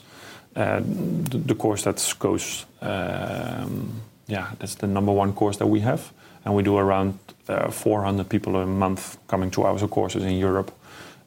uh, 0.55 0.79
the, 0.79 1.37
the, 1.37 1.55
course 1.55 1.83
that 1.83 2.15
goes, 2.19 2.65
um, 2.81 4.01
yeah, 4.27 4.51
that's 4.59 4.75
the 4.75 4.87
number 4.87 5.11
one 5.11 5.33
course 5.33 5.57
that 5.57 5.67
we 5.67 5.79
have, 5.79 6.11
and 6.45 6.55
we 6.55 6.63
do 6.63 6.77
around 6.77 7.17
uh, 7.47 7.71
400 7.71 8.27
people 8.27 8.55
a 8.57 8.65
month 8.65 9.17
coming 9.27 9.51
to 9.51 9.63
our 9.63 9.87
courses 9.87 10.23
in 10.23 10.37
Europe. 10.37 10.71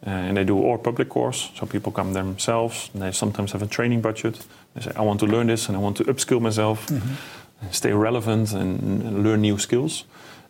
Uh, 0.07 0.11
and 0.11 0.37
they 0.37 0.45
do 0.45 0.57
or 0.57 0.79
public 0.79 1.09
course, 1.09 1.51
so 1.55 1.67
people 1.67 1.93
come 1.93 2.15
themselves. 2.15 2.91
And 2.95 3.03
they 3.03 3.13
sometimes 3.13 3.53
have 3.53 3.63
a 3.63 3.67
training 3.67 4.01
budget. 4.01 4.47
They 4.75 4.83
say, 4.83 4.93
I 4.97 5.03
want 5.03 5.21
to 5.21 5.27
learn 5.27 5.47
this 5.47 5.69
and 5.69 5.77
I 5.77 5.81
want 5.81 5.97
to 5.99 6.05
upskill 6.05 6.41
myself, 6.41 6.87
mm-hmm. 6.87 7.71
stay 7.71 7.93
relevant 7.93 8.53
and, 8.53 8.81
and, 8.81 9.23
learn 9.23 9.43
new 9.43 9.59
skills. 9.59 10.05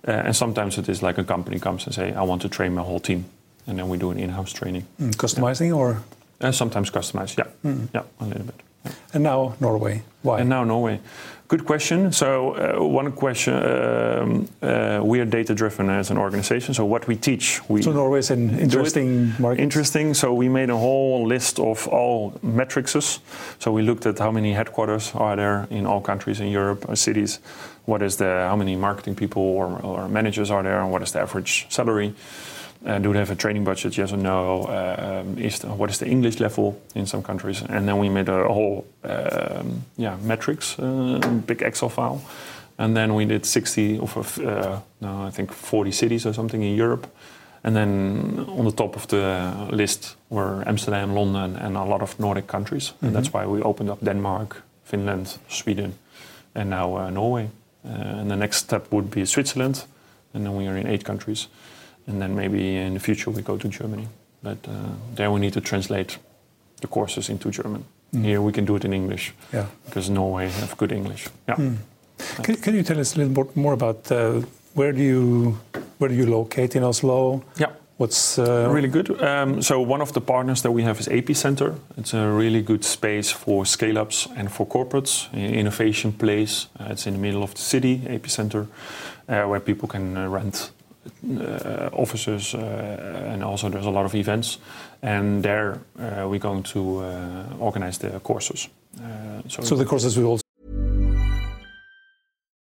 Uh, 0.06 0.12
and 0.12 0.36
sometimes 0.36 0.78
it 0.78 0.88
is 0.88 1.02
like 1.02 1.18
a 1.18 1.24
company 1.24 1.58
comes 1.58 1.84
and 1.86 1.94
say, 1.94 2.12
I 2.12 2.22
want 2.22 2.42
to 2.42 2.48
train 2.48 2.74
my 2.74 2.82
whole 2.82 3.00
team. 3.00 3.24
And 3.66 3.78
then 3.78 3.88
we 3.88 3.98
do 3.98 4.10
an 4.10 4.18
in-house 4.18 4.52
training. 4.52 4.86
Mm, 5.00 5.16
customizing 5.16 5.68
yeah. 5.68 5.74
or? 5.74 6.02
Uh, 6.40 6.52
sometimes 6.52 6.90
customized, 6.90 7.36
yeah. 7.36 7.46
Mm. 7.64 7.88
Yeah, 7.92 8.02
a 8.20 8.24
little 8.24 8.44
bit. 8.44 8.54
Yeah. 8.84 8.92
And 9.14 9.22
now 9.24 9.56
Norway. 9.60 10.02
Why? 10.22 10.40
And 10.40 10.48
now 10.48 10.64
Norway. 10.64 11.00
Good 11.50 11.64
question. 11.64 12.12
So 12.12 12.54
uh, 12.54 12.84
one 12.84 13.10
question: 13.10 13.54
um, 13.54 14.48
uh, 14.62 15.00
we 15.02 15.18
are 15.18 15.24
data-driven 15.24 15.90
as 15.90 16.10
an 16.12 16.16
organization. 16.16 16.74
So 16.74 16.84
what 16.84 17.08
we 17.08 17.16
teach, 17.16 17.60
we 17.68 17.82
so 17.82 17.90
Norway 17.90 18.20
is 18.20 18.30
an 18.30 18.56
interesting 18.56 19.34
market. 19.36 19.60
Interesting. 19.60 20.14
So 20.14 20.32
we 20.32 20.48
made 20.48 20.70
a 20.70 20.76
whole 20.76 21.26
list 21.26 21.58
of 21.58 21.88
all 21.88 22.38
metrics. 22.40 23.20
So 23.58 23.72
we 23.72 23.82
looked 23.82 24.06
at 24.06 24.20
how 24.20 24.30
many 24.30 24.52
headquarters 24.52 25.10
are 25.16 25.34
there 25.34 25.66
in 25.70 25.86
all 25.86 26.00
countries 26.00 26.38
in 26.38 26.46
Europe, 26.46 26.88
or 26.88 26.94
cities. 26.94 27.40
What 27.84 28.00
is 28.00 28.16
the 28.16 28.46
how 28.48 28.54
many 28.54 28.76
marketing 28.76 29.16
people 29.16 29.42
or, 29.42 29.66
or 29.82 30.08
managers 30.08 30.52
are 30.52 30.62
there, 30.62 30.80
and 30.80 30.92
what 30.92 31.02
is 31.02 31.10
the 31.10 31.18
average 31.18 31.66
salary? 31.68 32.14
Uh, 32.86 32.98
do 32.98 33.12
they 33.12 33.18
have 33.18 33.30
a 33.30 33.36
training 33.36 33.64
budget? 33.64 33.96
Yes 33.96 34.12
or 34.12 34.16
no? 34.16 34.62
Uh, 34.62 35.22
um, 35.22 35.38
is 35.38 35.58
the, 35.58 35.68
what 35.68 35.90
is 35.90 35.98
the 35.98 36.06
English 36.06 36.40
level 36.40 36.80
in 36.94 37.06
some 37.06 37.22
countries? 37.22 37.62
And 37.68 37.86
then 37.86 37.98
we 37.98 38.08
made 38.08 38.28
a 38.28 38.48
whole 38.48 38.86
um, 39.04 39.84
yeah 39.96 40.16
metrics, 40.22 40.78
uh, 40.78 41.42
big 41.46 41.62
Excel 41.62 41.90
file, 41.90 42.22
and 42.78 42.96
then 42.96 43.14
we 43.14 43.26
did 43.26 43.44
60 43.44 43.98
of 43.98 44.38
uh, 44.38 44.80
no, 45.00 45.26
I 45.26 45.30
think 45.30 45.52
40 45.52 45.92
cities 45.92 46.26
or 46.26 46.32
something 46.32 46.62
in 46.62 46.74
Europe. 46.74 47.06
And 47.62 47.76
then 47.76 48.46
on 48.48 48.64
the 48.64 48.72
top 48.72 48.96
of 48.96 49.06
the 49.08 49.68
list 49.70 50.16
were 50.30 50.66
Amsterdam, 50.66 51.14
London, 51.14 51.56
and 51.56 51.76
a 51.76 51.84
lot 51.84 52.00
of 52.00 52.18
Nordic 52.18 52.46
countries. 52.46 52.84
Mm-hmm. 52.84 53.06
And 53.06 53.16
that's 53.16 53.32
why 53.34 53.44
we 53.44 53.60
opened 53.60 53.90
up 53.90 54.02
Denmark, 54.02 54.62
Finland, 54.84 55.36
Sweden, 55.48 55.92
and 56.54 56.70
now 56.70 56.96
uh, 56.96 57.10
Norway. 57.10 57.50
Uh, 57.84 58.20
and 58.20 58.30
the 58.30 58.36
next 58.36 58.56
step 58.56 58.90
would 58.90 59.10
be 59.10 59.26
Switzerland, 59.26 59.84
and 60.32 60.46
then 60.46 60.56
we 60.56 60.66
are 60.68 60.78
in 60.78 60.86
eight 60.86 61.04
countries 61.04 61.48
and 62.10 62.20
then 62.20 62.34
maybe 62.34 62.76
in 62.76 62.94
the 62.94 63.00
future 63.00 63.30
we 63.30 63.42
go 63.42 63.56
to 63.56 63.68
Germany. 63.68 64.08
But 64.42 64.58
uh, 64.68 64.72
there 65.14 65.30
we 65.30 65.40
need 65.40 65.52
to 65.52 65.60
translate 65.60 66.18
the 66.80 66.86
courses 66.86 67.28
into 67.28 67.50
German. 67.50 67.84
Mm. 68.14 68.24
Here 68.24 68.42
we 68.42 68.52
can 68.52 68.64
do 68.64 68.76
it 68.76 68.84
in 68.84 68.92
English 68.92 69.32
yeah. 69.52 69.66
because 69.84 70.10
Norway 70.10 70.48
have 70.48 70.76
good 70.76 70.92
English. 70.92 71.28
Yeah. 71.48 71.56
Mm. 71.56 71.76
Can, 72.42 72.56
can, 72.56 72.74
you 72.74 72.82
tell 72.82 72.98
us 72.98 73.14
a 73.14 73.18
little 73.18 73.44
bit 73.44 73.56
more 73.56 73.72
about 73.72 74.10
uh, 74.12 74.42
where 74.74 74.92
do 74.92 75.02
you 75.02 75.58
where 75.98 76.08
do 76.08 76.16
you 76.16 76.26
locate 76.26 76.76
in 76.76 76.84
Oslo? 76.84 77.42
Yeah. 77.56 77.72
What's 77.98 78.38
uh, 78.38 78.70
really 78.72 78.88
good? 78.88 79.10
Um, 79.22 79.60
so 79.60 79.78
one 79.82 80.00
of 80.00 80.12
the 80.12 80.22
partners 80.22 80.62
that 80.62 80.70
we 80.72 80.82
have 80.84 80.98
is 81.00 81.08
Epicenter. 81.08 81.74
It's 81.98 82.14
a 82.14 82.28
really 82.28 82.62
good 82.62 82.82
space 82.82 83.30
for 83.30 83.66
scale-ups 83.66 84.26
and 84.36 84.50
for 84.50 84.66
corporates. 84.66 85.30
Innovation 85.34 86.12
place. 86.12 86.68
Uh, 86.78 86.92
it's 86.92 87.06
in 87.06 87.12
the 87.12 87.18
middle 87.18 87.42
of 87.42 87.52
the 87.52 87.60
city, 87.60 87.98
Epicenter, 88.06 88.68
uh, 89.28 89.42
where 89.42 89.60
people 89.60 89.86
can 89.86 90.16
uh, 90.16 90.28
rent 90.30 90.70
Uh, 91.24 91.88
offices, 91.92 92.54
uh, 92.54 93.32
and 93.32 93.42
also 93.42 93.70
there's 93.70 93.86
a 93.86 93.90
lot 93.90 94.04
of 94.04 94.14
events. 94.14 94.58
And 95.02 95.42
there 95.42 95.80
uh, 95.98 96.28
we're 96.28 96.38
going 96.38 96.62
to 96.74 96.98
uh, 96.98 97.44
organize 97.58 97.98
the 97.98 98.20
courses. 98.20 98.68
so, 99.48 99.62
so 99.62 99.76
the 99.76 99.86
courses 99.86 100.16
will 100.18 100.26
also. 100.26 100.42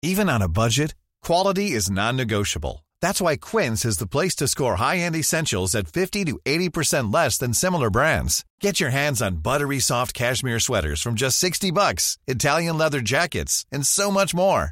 Even 0.02 0.30
on 0.30 0.42
a 0.42 0.48
budget, 0.48 0.96
quality 1.22 1.72
is 1.72 1.92
non-negotiable. 1.92 2.84
That's 3.02 3.22
why 3.22 3.38
Quince 3.38 3.86
is 3.86 3.98
the 3.98 4.08
place 4.08 4.36
to 4.38 4.48
score 4.48 4.78
high-end 4.78 5.16
essentials 5.16 5.76
at 5.76 5.88
50 5.88 6.26
to 6.26 6.40
80% 6.46 7.14
less 7.14 7.38
than 7.38 7.54
similar 7.54 7.90
brands. 7.90 8.46
Get 8.62 8.80
your 8.80 8.90
hands 8.90 9.22
on 9.22 9.44
buttery 9.44 9.80
soft 9.80 10.14
cashmere 10.14 10.60
sweaters 10.60 11.02
from 11.02 11.16
just 11.16 11.38
60 11.38 11.72
bucks, 11.72 12.18
Italian 12.28 12.78
leather 12.78 13.02
jackets, 13.02 13.66
and 13.72 13.86
so 13.86 14.10
much 14.10 14.34
more. 14.34 14.72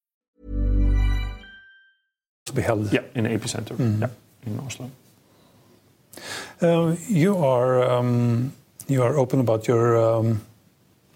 To 2.51 2.55
be 2.55 2.61
held? 2.61 2.91
Yeah, 2.93 3.03
in 3.15 3.23
the 3.23 3.29
epicenter. 3.29 3.75
Mm. 3.77 4.01
Yeah, 4.01 4.09
in 4.45 4.59
Oslo. 4.59 4.91
Uh, 6.61 6.95
you 7.07 7.37
are 7.37 7.83
um, 7.83 8.53
you 8.87 9.03
are 9.03 9.17
open 9.17 9.39
about 9.39 9.67
your. 9.67 9.97
Um, 9.97 10.41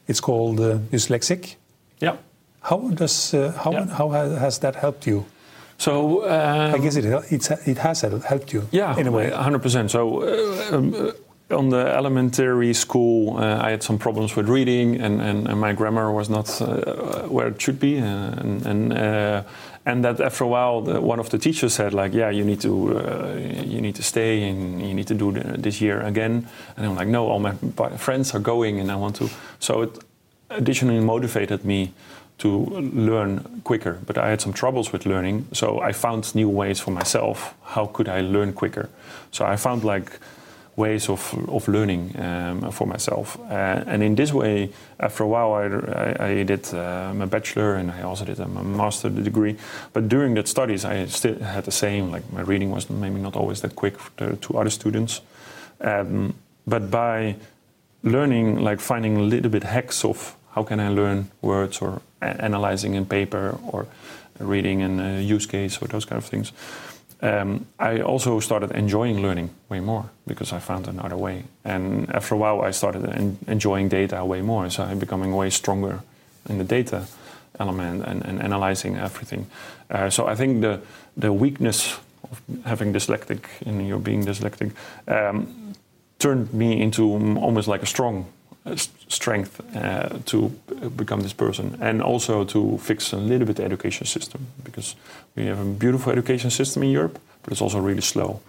it's 0.07 0.21
called 0.21 0.59
uh, 0.59 0.77
dyslexic. 0.91 1.55
Yeah. 1.99 2.17
How 2.61 2.89
does 2.89 3.33
uh, 3.33 3.51
how 3.63 3.71
yeah. 3.71 3.85
how 3.85 4.09
has 4.09 4.59
that 4.59 4.75
helped 4.75 5.07
you? 5.07 5.25
So 5.77 6.23
um, 6.23 6.75
I 6.75 6.77
guess 6.77 6.95
it 6.95 7.05
it 7.67 7.77
has 7.77 8.01
helped 8.01 8.53
you. 8.53 8.67
Yeah, 8.71 8.97
in 8.97 9.07
a 9.07 9.11
way, 9.11 9.29
100%. 9.29 9.89
So. 9.89 10.21
Uh, 10.21 10.75
um, 10.75 11.13
on 11.51 11.69
the 11.69 11.93
elementary 11.95 12.73
school, 12.73 13.37
uh, 13.37 13.59
I 13.61 13.69
had 13.69 13.83
some 13.83 13.99
problems 13.99 14.35
with 14.35 14.49
reading, 14.49 14.99
and, 14.99 15.21
and, 15.21 15.47
and 15.47 15.59
my 15.59 15.73
grammar 15.73 16.11
was 16.11 16.27
not 16.27 16.59
uh, 16.59 17.27
where 17.27 17.47
it 17.49 17.61
should 17.61 17.79
be. 17.79 17.97
And, 17.97 18.65
and 18.65 19.45
and 19.85 20.03
that 20.03 20.19
after 20.19 20.43
a 20.43 20.47
while, 20.47 20.81
the, 20.81 20.99
one 20.99 21.19
of 21.19 21.29
the 21.29 21.37
teachers 21.37 21.73
said, 21.73 21.93
like, 21.93 22.13
yeah, 22.13 22.29
you 22.29 22.43
need 22.43 22.61
to 22.61 22.97
uh, 22.97 23.35
you 23.63 23.81
need 23.81 23.95
to 23.95 24.03
stay 24.03 24.49
and 24.49 24.81
you 24.81 24.93
need 24.93 25.07
to 25.07 25.13
do 25.13 25.31
the, 25.31 25.57
this 25.57 25.79
year 25.79 26.01
again. 26.01 26.47
And 26.75 26.85
I'm 26.85 26.95
like, 26.95 27.07
no, 27.07 27.27
all 27.27 27.39
my 27.39 27.53
friends 27.97 28.33
are 28.33 28.39
going, 28.39 28.79
and 28.79 28.91
I 28.91 28.95
want 28.95 29.15
to. 29.17 29.29
So 29.59 29.83
it 29.83 30.03
additionally 30.49 30.99
motivated 30.99 31.63
me 31.65 31.93
to 32.37 32.49
learn 32.93 33.61
quicker. 33.63 33.99
But 34.05 34.17
I 34.17 34.29
had 34.29 34.41
some 34.41 34.53
troubles 34.53 34.91
with 34.91 35.05
learning, 35.05 35.47
so 35.53 35.79
I 35.79 35.91
found 35.91 36.33
new 36.35 36.49
ways 36.49 36.79
for 36.79 36.91
myself. 36.91 37.53
How 37.63 37.85
could 37.85 38.09
I 38.09 38.21
learn 38.21 38.53
quicker? 38.53 38.89
So 39.31 39.45
I 39.45 39.55
found 39.55 39.83
like 39.83 40.19
ways 40.75 41.09
of, 41.09 41.33
of 41.47 41.67
learning 41.67 42.13
um, 42.19 42.71
for 42.71 42.85
myself. 42.85 43.39
Uh, 43.49 43.83
and 43.87 44.03
in 44.03 44.15
this 44.15 44.33
way, 44.33 44.69
after 44.99 45.23
a 45.23 45.27
while, 45.27 45.53
I, 45.53 45.65
I, 46.23 46.27
I 46.27 46.43
did 46.43 46.73
uh, 46.73 47.13
my 47.13 47.25
bachelor 47.25 47.75
and 47.75 47.91
I 47.91 48.01
also 48.01 48.25
did 48.25 48.39
a 48.39 48.47
master 48.47 49.09
degree. 49.09 49.55
But 49.93 50.09
during 50.09 50.33
that 50.35 50.47
studies, 50.47 50.83
I 50.83 51.05
still 51.05 51.39
had 51.39 51.63
the 51.63 51.71
same, 51.71 52.11
like 52.11 52.31
my 52.33 52.41
reading 52.41 52.71
was 52.71 52.89
maybe 52.89 53.19
not 53.19 53.35
always 53.35 53.61
that 53.61 53.75
quick 53.75 53.95
to, 54.17 54.35
to 54.35 54.57
other 54.57 54.69
students. 54.69 55.21
Um, 55.79 56.33
but 56.67 56.91
by 56.91 57.35
learning, 58.03 58.59
like 58.59 58.79
finding 58.79 59.17
a 59.17 59.21
little 59.21 59.49
bit 59.49 59.63
hacks 59.63 60.03
of 60.03 60.35
how 60.51 60.63
can 60.63 60.79
I 60.79 60.89
learn 60.89 61.31
words 61.41 61.81
or 61.81 62.01
analyzing 62.21 62.95
in 62.95 63.05
paper 63.05 63.57
or 63.71 63.87
reading 64.39 64.81
in 64.81 64.99
a 64.99 65.21
use 65.21 65.45
case 65.45 65.81
or 65.81 65.87
those 65.87 66.05
kind 66.05 66.17
of 66.17 66.25
things, 66.25 66.51
um, 67.25 67.65
I 67.79 68.01
also 68.01 68.39
started 68.39 68.71
enjoying 68.71 69.21
learning 69.21 69.49
way 69.69 69.79
more 69.79 70.09
because 70.27 70.53
I 70.53 70.59
found 70.59 70.87
another 70.87 71.17
way. 71.17 71.43
And 71.63 72.09
after 72.13 72.35
a 72.35 72.37
while, 72.37 72.61
I 72.61 72.71
started 72.71 73.05
en- 73.05 73.37
enjoying 73.47 73.89
data 73.89 74.23
way 74.23 74.41
more. 74.41 74.69
So 74.69 74.83
I'm 74.83 74.99
becoming 74.99 75.35
way 75.35 75.49
stronger 75.49 76.01
in 76.49 76.57
the 76.59 76.63
data 76.63 77.07
element 77.59 78.03
and, 78.05 78.25
and 78.25 78.41
analyzing 78.41 78.95
everything. 78.95 79.47
Uh, 79.89 80.09
so 80.09 80.27
I 80.27 80.35
think 80.35 80.61
the 80.61 80.81
the 81.17 81.31
weakness 81.31 81.97
of 82.31 82.41
having 82.65 82.93
dyslexic 82.93 83.39
and 83.65 83.87
your 83.87 83.99
being 83.99 84.25
dyslexic 84.25 84.71
um, 85.07 85.73
turned 86.19 86.53
me 86.53 86.81
into 86.81 87.03
almost 87.39 87.67
like 87.67 87.81
a 87.81 87.85
strong 87.85 88.25
strength 89.07 89.61
uh, 89.75 90.09
to 90.25 90.49
become 90.95 91.21
this 91.21 91.33
person 91.33 91.77
and 91.81 92.01
also 92.01 92.43
to 92.43 92.77
fix 92.77 93.13
a 93.13 93.17
little 93.17 93.45
bit 93.45 93.55
the 93.57 93.63
education 93.63 94.07
system 94.07 94.47
because 94.63 94.95
we 95.35 95.45
have 95.45 95.59
a 95.59 95.65
beautiful 95.65 96.11
education 96.11 96.49
system 96.49 96.83
in 96.83 96.89
Europe, 96.89 97.19
but 97.43 97.51
it's 97.51 97.61
also 97.61 97.79
really 97.79 98.01
slow. 98.01 98.39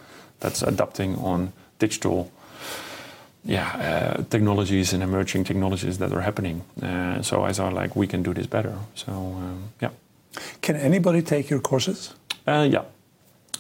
That's 0.41 0.63
adapting 0.63 1.17
on 1.17 1.53
digital 1.79 2.31
yeah, 3.45 4.17
uh, 4.19 4.23
technologies 4.29 4.93
and 4.93 5.03
emerging 5.03 5.45
technologies 5.45 5.99
that 5.99 6.13
are 6.13 6.23
happening. 6.23 6.63
Uh, 6.83 7.23
so 7.23 7.45
I 7.45 7.53
thought 7.53 7.73
like 7.73 7.95
we 7.95 8.07
can 8.07 8.23
do 8.23 8.35
this 8.35 8.47
better. 8.47 8.79
So 8.95 9.13
um, 9.13 9.69
yeah. 9.81 9.91
Can 10.63 10.77
anybody 10.77 11.23
take 11.23 11.51
your 11.51 11.61
courses? 11.61 12.15
Uh, 12.47 12.69
yeah. 12.71 12.83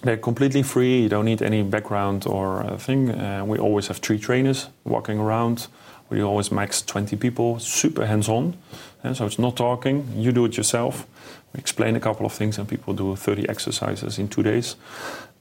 They're 0.02 0.16
completely 0.16 0.62
free. 0.62 1.02
You 1.02 1.08
don't 1.08 1.24
need 1.24 1.42
any 1.42 1.62
background 1.62 2.26
or 2.26 2.76
thing. 2.78 3.10
Uh, 3.10 3.44
we 3.46 3.58
always 3.58 3.88
have 3.88 3.98
three 3.98 4.18
trainers 4.18 4.68
walking 4.84 5.18
around 5.18 5.68
we 6.10 6.22
always 6.22 6.52
max 6.52 6.82
20 6.82 7.16
people, 7.16 7.58
super 7.58 8.06
hands-on. 8.06 8.56
And 9.02 9.16
so 9.16 9.26
it's 9.26 9.38
not 9.38 9.56
talking, 9.56 10.12
you 10.16 10.32
do 10.32 10.44
it 10.44 10.56
yourself. 10.56 11.06
We 11.52 11.58
explain 11.58 11.96
a 11.96 12.00
couple 12.00 12.26
of 12.26 12.32
things 12.32 12.58
and 12.58 12.68
people 12.68 12.94
do 12.94 13.16
30 13.16 13.48
exercises 13.48 14.18
in 14.18 14.28
two 14.28 14.42
days. 14.42 14.76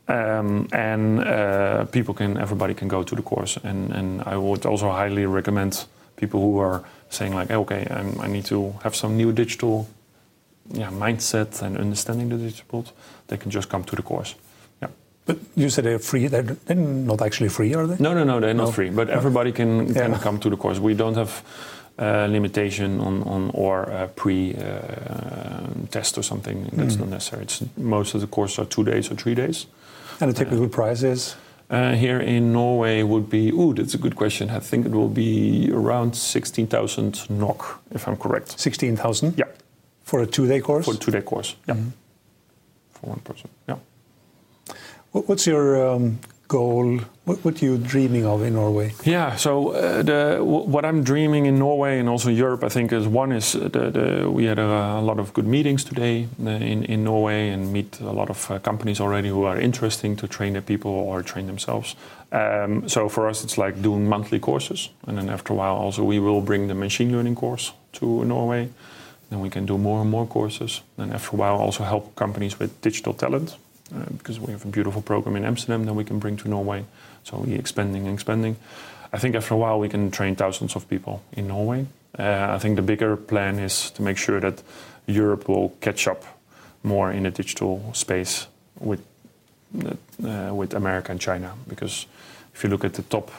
Um, 0.08 0.68
and 0.72 1.20
uh, 1.20 1.86
people 1.86 2.14
can, 2.14 2.38
everybody 2.38 2.74
can 2.74 2.88
go 2.88 3.04
to 3.04 3.16
the 3.16 3.22
course. 3.22 3.58
And, 3.64 3.92
and 3.92 4.22
I 4.24 4.38
would 4.38 4.66
also 4.66 4.92
highly 4.92 5.26
recommend 5.26 5.86
people 6.16 6.42
who 6.42 6.60
are 6.60 6.84
saying 7.10 7.34
like, 7.34 7.52
okay, 7.52 7.88
I'm, 7.90 8.20
i 8.22 8.28
need 8.28 8.46
to 8.46 8.74
have 8.84 8.96
some 8.96 9.18
new 9.18 9.32
digital 9.32 9.88
yeah, 10.74 10.90
mindset 10.90 11.62
and 11.62 11.78
understanding 11.78 12.30
the 12.30 12.38
digital, 12.38 12.86
they 13.28 13.38
can 13.38 13.52
just 13.52 13.70
come 13.70 13.84
to 13.84 13.96
the 13.96 14.02
course. 14.02 14.36
But 15.26 15.38
you 15.56 15.70
said 15.70 15.86
they're 15.86 16.00
free. 16.00 16.28
They're, 16.28 16.44
they're 16.44 16.76
not 16.76 17.22
actually 17.22 17.50
free, 17.50 17.74
are 17.74 17.88
they? 17.88 17.98
No, 18.00 18.14
no, 18.14 18.24
no. 18.24 18.40
They're 18.40 18.54
not 18.54 18.76
free. 18.76 18.92
But 18.92 19.10
everybody 19.10 19.52
can 19.52 19.94
can 19.94 20.12
yeah. 20.12 20.20
come 20.20 20.40
to 20.40 20.50
the 20.50 20.58
course. 20.58 20.80
We 20.80 20.94
don't 20.94 21.16
have 21.16 21.44
uh, 21.98 22.28
limitation 22.30 23.00
on 23.00 23.24
on 23.24 23.52
or 23.54 23.90
uh, 23.92 24.08
pre 24.16 24.56
uh, 24.56 25.68
test 25.90 26.18
or 26.18 26.24
something. 26.24 26.70
That's 26.74 26.96
mm. 26.96 27.00
not 27.00 27.10
necessary. 27.10 27.44
It's, 27.44 27.64
most 27.78 28.16
of 28.16 28.22
the 28.22 28.28
courses 28.28 28.60
are 28.60 28.66
two 28.66 28.84
days 28.84 29.12
or 29.12 29.16
three 29.16 29.36
days. 29.36 29.66
And 30.20 30.30
the 30.30 30.36
typical 30.36 30.70
price 30.70 31.04
is. 31.04 31.36
Uh, 31.68 31.96
here 31.96 32.20
in 32.20 32.54
Norway 32.54 33.02
would 33.02 33.28
be, 33.28 33.52
oh, 33.52 33.74
that's 33.74 33.96
a 33.96 33.98
good 33.98 34.16
question. 34.16 34.52
I 34.52 34.60
think 34.60 34.86
it 34.86 34.92
will 34.92 35.10
be 35.10 35.72
around 35.74 36.16
16,000 36.16 37.28
NOK, 37.32 37.82
if 37.90 38.08
I'm 38.08 38.18
correct. 38.18 38.60
16,000? 38.60 39.36
Yeah. 39.36 39.46
For 40.04 40.22
a 40.22 40.28
two 40.28 40.48
day 40.48 40.62
course? 40.62 40.86
For 40.86 40.94
a 40.94 40.98
two 40.98 41.10
day 41.10 41.22
course, 41.22 41.56
yeah. 41.68 41.74
Mm. 41.74 41.92
For 42.92 43.10
one 43.10 43.20
person, 43.22 43.50
yeah. 43.68 43.78
What's 45.16 45.48
your 45.48 45.96
um, 45.96 46.20
goal? 46.50 47.00
What, 47.24 47.38
what 47.46 47.62
are 47.62 47.66
you 47.66 47.78
dreaming 47.78 48.26
of 48.26 48.44
in 48.44 48.56
Norway? 48.56 48.94
Yeah, 49.06 49.38
so 49.38 49.70
uh, 49.70 50.02
the, 50.04 50.44
what 50.44 50.84
I'm 50.84 51.06
dreaming 51.06 51.46
in 51.46 51.58
Norway 51.58 52.00
and 52.00 52.10
also 52.10 52.30
Europe, 52.30 52.66
I 52.66 52.68
think, 52.68 52.92
is 52.92 53.08
one 53.08 53.32
is 53.32 53.54
the, 53.54 53.70
the, 53.70 54.30
we 54.30 54.44
had 54.44 54.60
a, 54.60 55.00
a, 55.00 55.02
lot 55.02 55.18
of 55.18 55.34
good 55.34 55.48
meetings 55.48 55.86
today 55.86 56.28
uh, 56.44 56.50
in, 56.50 56.84
in 56.84 57.06
Norway 57.06 57.48
and 57.48 57.72
meet 57.72 58.02
a 58.02 58.12
lot 58.12 58.30
of 58.30 58.52
uh, 58.52 58.60
companies 58.60 59.00
already 59.00 59.30
who 59.30 59.46
are 59.46 59.58
interesting 59.58 60.18
to 60.18 60.28
train 60.28 60.52
their 60.52 60.62
people 60.62 60.92
or 60.92 61.24
train 61.24 61.48
themselves. 61.48 61.96
Um, 62.34 62.90
so 62.90 63.08
for 63.08 63.30
us, 63.30 63.42
it's 63.42 63.58
like 63.58 63.82
doing 63.82 64.10
monthly 64.10 64.40
courses, 64.40 64.90
and 65.08 65.18
then 65.18 65.30
after 65.30 65.54
a 65.54 65.56
while, 65.56 65.76
also 65.76 66.04
we 66.04 66.20
will 66.20 66.42
bring 66.42 66.68
the 66.68 66.76
machine 66.76 67.14
learning 67.14 67.36
course 67.36 67.72
to 67.94 68.26
Norway. 68.26 68.68
Then 69.30 69.40
we 69.40 69.50
can 69.50 69.66
do 69.66 69.78
more 69.78 70.02
and 70.02 70.10
more 70.10 70.28
courses. 70.28 70.82
And 70.98 71.14
after 71.14 71.38
a 71.38 71.40
while, 71.40 71.56
also 71.56 71.86
help 71.86 72.16
companies 72.16 72.60
with 72.60 72.80
digital 72.82 73.14
talent 73.14 73.56
uh, 73.94 74.06
because 74.18 74.40
we 74.40 74.52
have 74.52 74.66
a 74.66 74.70
beautiful 74.70 75.02
program 75.02 75.36
in 75.36 75.46
Amsterdam 75.46 75.86
that 75.86 75.94
we 75.94 76.04
can 76.04 76.20
bring 76.20 76.38
to 76.38 76.50
Norway. 76.50 76.86
So 77.24 77.38
we're 77.38 77.60
expanding 77.60 78.06
and 78.08 78.14
expanding. 78.14 78.56
I 79.14 79.18
think 79.18 79.36
after 79.36 79.54
a 79.54 79.58
while 79.58 79.80
we 79.80 79.90
can 79.90 80.12
train 80.12 80.36
thousands 80.36 80.76
of 80.76 80.88
people 80.88 81.22
in 81.34 81.48
Norway. 81.48 81.86
Uh, 82.18 82.48
I 82.56 82.60
think 82.60 82.76
the 82.76 82.82
bigger 82.82 83.18
plan 83.18 83.60
is 83.60 83.92
to 83.92 84.02
make 84.02 84.18
sure 84.18 84.40
that 84.40 84.64
Europe 85.06 85.48
will 85.48 85.70
catch 85.82 86.08
up 86.08 86.24
more 86.84 87.12
in 87.12 87.24
the 87.24 87.32
digital 87.32 87.92
space 87.94 88.48
with 88.80 89.02
uh, 90.24 90.54
with 90.54 90.74
America 90.74 91.12
and 91.12 91.20
China. 91.20 91.54
Because 91.68 92.06
if 92.54 92.64
you 92.64 92.70
look 92.70 92.86
at 92.86 92.94
the 92.94 93.04
top 93.04 93.32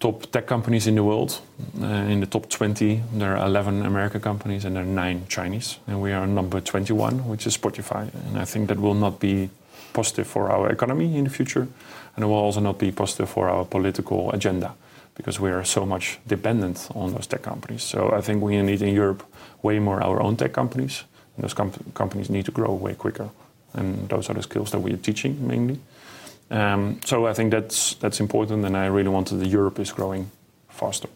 top 0.00 0.30
tech 0.30 0.46
companies 0.46 0.86
in 0.86 0.94
the 0.94 1.02
world, 1.02 1.40
uh, 1.80 1.86
in 1.86 2.20
the 2.20 2.26
top 2.26 2.48
20, 2.48 3.02
there 3.14 3.36
are 3.36 3.46
11 3.46 3.86
American 3.86 4.20
companies 4.20 4.64
and 4.64 4.76
there 4.76 4.82
are 4.82 4.86
nine 4.86 5.26
Chinese, 5.28 5.78
and 5.86 6.00
we 6.00 6.12
are 6.12 6.26
number 6.26 6.60
21, 6.60 7.28
which 7.28 7.46
is 7.46 7.56
Spotify. 7.56 8.08
And 8.28 8.38
I 8.38 8.44
think 8.44 8.68
that 8.68 8.78
will 8.78 8.94
not 8.94 9.20
be 9.20 9.48
positive 9.92 10.26
for 10.26 10.50
our 10.50 10.70
economy 10.70 11.16
in 11.16 11.24
the 11.24 11.30
future, 11.30 11.66
and 12.14 12.24
it 12.24 12.26
will 12.26 12.34
also 12.34 12.60
not 12.60 12.78
be 12.78 12.92
positive 12.92 13.28
for 13.28 13.48
our 13.48 13.64
political 13.64 14.30
agenda 14.32 14.74
because 15.14 15.40
we 15.40 15.50
are 15.50 15.64
so 15.64 15.86
much 15.86 16.18
dependent 16.26 16.88
on 16.94 17.12
those 17.14 17.26
tech 17.26 17.42
companies. 17.42 17.82
So 17.82 18.12
I 18.12 18.20
think 18.20 18.42
we 18.42 18.60
need 18.60 18.82
in 18.82 18.94
Europe 18.94 19.22
way 19.62 19.78
more 19.78 20.02
our 20.02 20.20
own 20.20 20.36
tech 20.36 20.52
companies, 20.52 21.04
and 21.36 21.44
those 21.44 21.54
com- 21.54 21.92
companies 21.94 22.28
need 22.28 22.44
to 22.44 22.52
grow 22.52 22.74
way 22.74 22.94
quicker. 22.94 23.30
And 23.72 24.08
those 24.08 24.28
are 24.30 24.34
the 24.34 24.42
skills 24.42 24.70
that 24.70 24.80
we 24.80 24.92
are 24.92 24.98
teaching 24.98 25.46
mainly. 25.46 25.78
Um, 26.50 27.00
so 27.04 27.26
I 27.26 27.34
think 27.34 27.50
that's 27.50 27.94
that's 27.94 28.20
important, 28.20 28.64
and 28.64 28.76
I 28.76 28.86
really 28.86 29.08
wanted 29.08 29.38
that 29.38 29.44
the 29.44 29.50
Europe 29.50 29.82
is 29.82 29.92
growing 29.92 30.30
faster. 30.68 31.08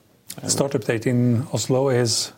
Startup 0.46 0.84
date 0.84 1.06
in 1.06 1.46
Oslo 1.52 1.88
is 1.90 2.32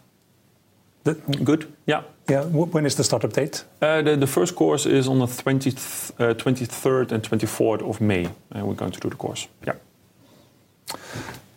good. 1.44 1.66
Yeah. 1.87 2.02
Yeah. 2.28 2.44
When 2.44 2.87
is 2.87 2.94
the 2.94 3.05
startup 3.05 3.33
date? 3.33 3.64
Uh, 3.81 4.02
the, 4.02 4.16
the 4.16 4.26
first 4.26 4.55
course 4.55 4.87
is 4.87 5.09
on 5.09 5.18
the 5.18 5.26
20th, 5.26 6.12
uh, 6.18 6.35
23rd 6.35 7.12
and 7.12 7.22
24th 7.22 7.83
of 7.83 8.00
May, 8.00 8.28
and 8.50 8.66
we're 8.66 8.74
going 8.74 8.92
to 8.92 9.00
do 9.00 9.11
the 9.11 9.16
course. 9.16 9.48
Yeah. 9.66 9.74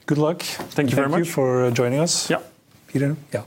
Good 0.05 0.17
luck. 0.17 0.41
Thank 0.41 0.89
you 0.89 0.95
very 0.95 1.09
much. 1.09 1.19
you 1.19 1.25
for 1.25 1.71
joining 1.71 1.99
us. 1.99 2.29
Yeah. 2.29 2.41
Peter. 2.87 3.15
Ja. 3.31 3.41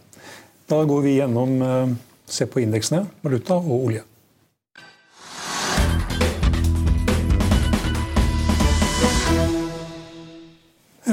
Da 0.67 0.85
går 0.85 1.01
vi 1.01 1.15
gjennom, 1.15 1.63
uh, 1.63 1.89
se 2.27 2.47
på 2.47 2.61
indeksene, 2.61 3.07
valuta 3.23 3.55
og 3.55 3.85
olje. 3.85 4.03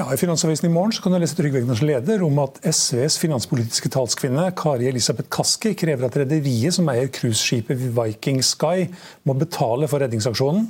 Ja, 0.05 0.13
I 0.13 0.19
Finansavisen 0.21 0.67
i 0.69 0.73
morgen 0.73 0.93
kan 1.01 1.15
du 1.15 1.17
lese 1.17 1.33
Trygve 1.33 1.63
Egners 1.63 1.79
leder 1.81 2.21
om 2.21 2.35
at 2.43 2.59
SVs 2.61 3.15
finanspolitiske 3.17 3.89
talskvinne 3.89 4.43
Kari 4.53 4.85
Elisabeth 4.85 5.31
Kaski 5.33 5.71
krever 5.73 6.05
at 6.05 6.17
rederiet 6.19 6.75
som 6.75 6.91
eier 6.93 7.07
cruiseskipet 7.09 7.81
Viking 7.95 8.43
Sky, 8.45 8.85
må 9.25 9.33
betale 9.39 9.89
for 9.89 10.03
redningsaksjonen. 10.03 10.67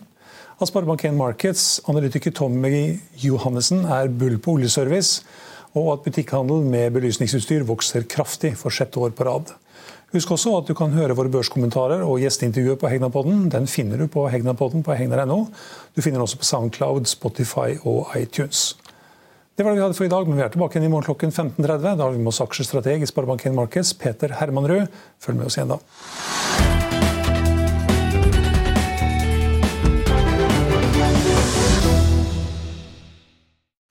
At 0.56 0.71
Sparebank1 0.71 1.17
Markets 1.19 1.82
analytiker 1.91 2.32
Tommy 2.32 3.02
Johannessen 3.19 3.84
er 3.98 4.08
bull 4.08 4.38
på 4.39 4.56
oljeservice, 4.56 5.26
og 5.76 5.91
at 5.98 6.08
butikkhandel 6.08 6.63
med 6.71 6.95
belysningsutstyr 6.95 7.67
vokser 7.67 8.08
kraftig 8.08 8.54
for 8.62 8.71
sjette 8.71 9.04
år 9.04 9.12
på 9.19 9.28
rad. 9.28 9.52
Husk 10.15 10.32
også 10.32 10.56
at 10.62 10.71
du 10.71 10.78
kan 10.80 10.95
høre 10.95 11.19
våre 11.19 11.34
børskommentarer 11.34 12.08
og 12.08 12.24
gjesteintervjuet 12.24 12.80
på 12.80 12.88
Hegnapodden. 12.93 13.50
Den 13.52 13.67
finner 13.67 14.00
du 14.00 14.08
på 14.08 14.30
Hegnapodden 14.32 14.88
på 14.88 14.95
hegnar.no. 14.95 15.41
Du 15.91 16.00
finner 16.00 16.21
den 16.21 16.30
også 16.30 16.39
på 16.39 16.52
Soundcloud, 16.54 17.12
Spotify 17.12 17.76
og 17.84 18.15
iTunes. 18.15 18.78
Det 19.55 19.63
var 19.63 19.71
det 19.71 19.79
vi 19.79 19.83
hadde 19.85 19.95
for 19.95 20.03
i 20.03 20.11
dag, 20.11 20.27
men 20.27 20.35
vi 20.35 20.43
er 20.43 20.49
tilbake 20.51 20.75
igjen 20.75 20.89
i 20.89 20.91
morgen 20.91 21.07
klokken 21.07 21.31
15.30. 21.31 21.83
Da 21.95 22.03
har 22.03 22.11
vi 22.11 22.19
med 22.19 22.27
oss 22.27 22.41
aksjestrateg 22.43 23.05
i 23.05 23.07
Sparebank1 23.07 23.53
Markets, 23.55 23.93
Peter 23.95 24.33
Hermanrud. 24.35 24.89
Følg 25.23 25.37
med 25.39 25.47
oss 25.47 25.55
igjen 25.55 25.71
da. 25.71 25.77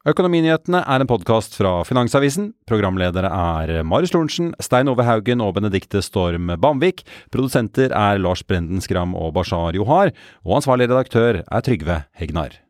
Økonominyhetene 0.05 0.83
er 0.85 1.01
en 1.01 1.09
podkast 1.09 1.57
fra 1.57 1.79
Finansavisen. 1.89 2.51
Programledere 2.69 3.31
er 3.33 3.73
Marius 3.89 4.13
Lorentzen, 4.13 4.51
Stein 4.61 4.93
Ove 4.93 5.07
Haugen 5.09 5.41
og 5.41 5.55
Benedikte 5.57 6.05
Storm 6.05 6.53
Bamvik. 6.61 7.07
Produsenter 7.33 7.89
er 7.89 8.21
Lars 8.21 8.45
Brenden 8.45 8.85
Skram 8.85 9.17
og 9.17 9.33
Bashar 9.39 9.73
Johar. 9.81 10.13
Og 10.45 10.59
ansvarlig 10.61 10.93
redaktør 10.93 11.41
er 11.41 11.65
Trygve 11.65 12.03
Hegnar. 12.21 12.61